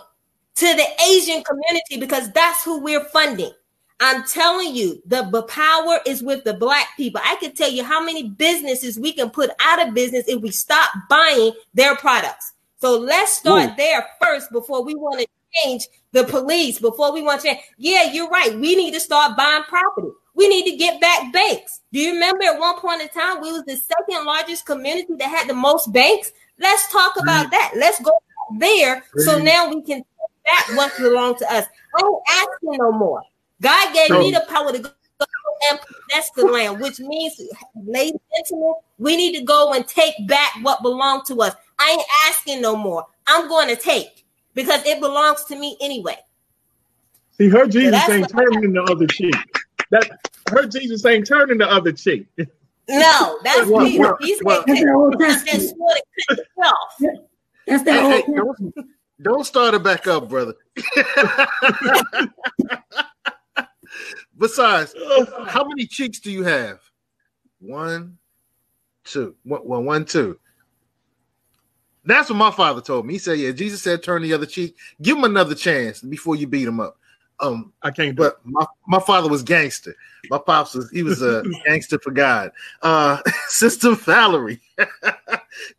[0.56, 3.52] To the Asian community because that's who we're funding.
[3.99, 7.20] I'm telling you, the power is with the black people.
[7.24, 10.51] I can tell you how many businesses we can put out of business if we
[10.51, 12.53] stop buying their products.
[12.78, 13.76] So let's start Ooh.
[13.76, 15.26] there first before we want to
[15.62, 17.61] change the police, before we want to change.
[17.78, 18.53] Yeah, you're right.
[18.55, 20.09] We need to start buying property.
[20.34, 21.80] We need to get back banks.
[21.90, 25.30] Do you remember at one point in time we was the second largest community that
[25.30, 26.32] had the most banks?
[26.59, 27.72] Let's talk about that.
[27.76, 28.12] Let's go
[28.59, 30.05] there so now we can
[30.44, 31.64] back what belongs to us.
[31.94, 33.22] I ain't asking no more.
[33.62, 34.90] God gave so, me the power to go
[35.70, 37.40] and possess the land, which means,
[37.74, 41.54] ladies and gentlemen, we need to go and take back what belonged to us.
[41.78, 43.07] I ain't asking no more.
[43.26, 46.16] I'm going to take because it belongs to me anyway.
[47.38, 49.34] See, her Jesus so ain't turning the other cheek.
[49.90, 50.09] That
[50.50, 52.26] her Jesus ain't turning the other cheek.
[52.88, 54.02] No, that's what, Peter.
[54.02, 55.74] What, He's what, that's the
[57.66, 58.74] That's the hey, hey, don't,
[59.20, 60.54] don't start it back up, brother.
[64.39, 64.95] Besides,
[65.47, 66.80] how many cheeks do you have?
[67.61, 68.18] One,
[69.05, 69.34] two.
[69.45, 70.39] One, one, two.
[72.05, 73.14] That's what my father told me.
[73.14, 74.76] He said, "Yeah, Jesus said, turn the other cheek.
[75.03, 76.99] Give him another chance before you beat him up."
[77.41, 78.16] Um, I can't.
[78.16, 79.95] But my, my father was gangster.
[80.30, 82.53] My pops was he was a gangster for God.
[82.82, 84.61] Uh, Sister Valerie,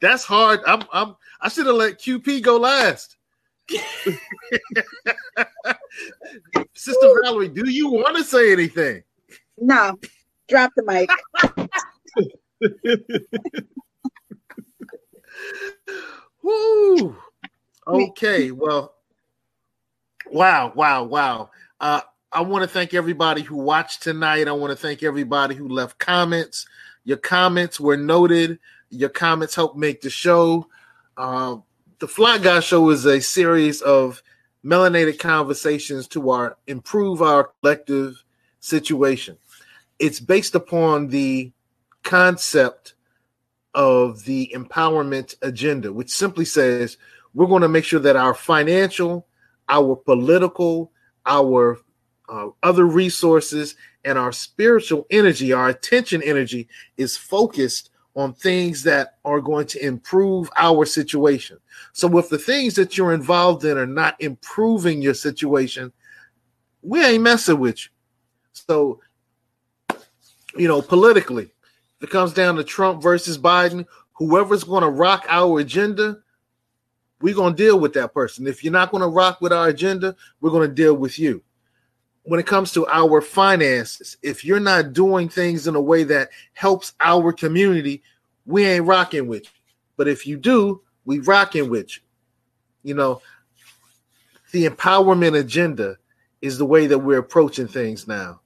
[0.02, 0.60] that's hard.
[0.68, 3.17] I'm, I'm I should have let QP go last.
[6.74, 9.04] Sister Valerie, do you want to say anything?
[9.58, 9.98] No,
[10.48, 11.10] drop the mic.
[16.42, 17.16] Woo.
[17.88, 18.96] Okay, well,
[20.32, 21.50] wow, wow, wow.
[21.80, 22.02] Uh,
[22.32, 24.48] I want to thank everybody who watched tonight.
[24.48, 26.68] I want to thank everybody who left comments.
[27.04, 28.60] Your comments were noted.
[28.90, 30.68] Your comments helped make the show.
[31.16, 31.58] Uh,
[32.00, 34.22] the Fly Guy Show is a series of
[34.64, 38.24] melanated conversations to our improve our collective
[38.60, 39.38] situation.
[39.98, 41.52] It's based upon the
[42.04, 42.94] concept
[43.74, 46.98] of the empowerment agenda, which simply says
[47.34, 49.26] we're going to make sure that our financial,
[49.68, 50.92] our political,
[51.26, 51.80] our
[52.30, 53.76] uh, other resources,
[54.06, 56.68] and our spiritual energy, our attention energy
[56.98, 61.56] is focused on things that are going to improve our situation.
[61.94, 65.94] So if the things that you're involved in are not improving your situation,
[66.82, 67.92] we ain't messing with you.
[68.54, 69.02] So,
[70.58, 71.52] you know, politically,
[72.02, 76.18] it comes down to Trump versus Biden, whoever's going to rock our agenda,
[77.22, 78.48] we're going to deal with that person.
[78.48, 81.44] If you're not going to rock with our agenda, we're going to deal with you
[82.28, 86.30] when it comes to our finances, if you're not doing things in a way that
[86.54, 88.04] helps our community,
[88.46, 89.50] we ain't rocking with you.
[89.96, 92.04] But if you do, we rocking with you.
[92.84, 93.22] You know,
[94.52, 95.98] the empowerment agenda
[96.42, 98.42] is the way that we're approaching things now.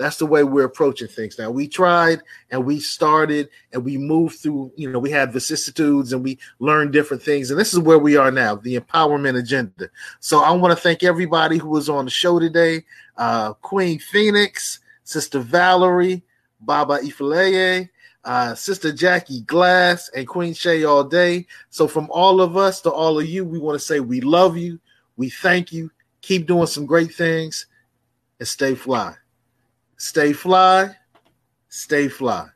[0.00, 1.50] That's the way we're approaching things now.
[1.50, 6.24] We tried and we started and we moved through, you know, we had vicissitudes and
[6.24, 7.50] we learned different things.
[7.50, 9.90] And this is where we are now, the empowerment agenda.
[10.18, 12.86] So I want to thank everybody who was on the show today.
[13.20, 16.22] Uh, Queen Phoenix, Sister Valerie,
[16.62, 17.86] Baba Ifileye,
[18.24, 21.46] uh, Sister Jackie Glass, and Queen Shay all day.
[21.68, 24.56] So from all of us to all of you, we want to say we love
[24.56, 24.80] you.
[25.18, 25.90] We thank you.
[26.22, 27.66] Keep doing some great things
[28.38, 29.14] and stay fly.
[29.98, 30.96] Stay fly.
[31.68, 32.48] Stay fly.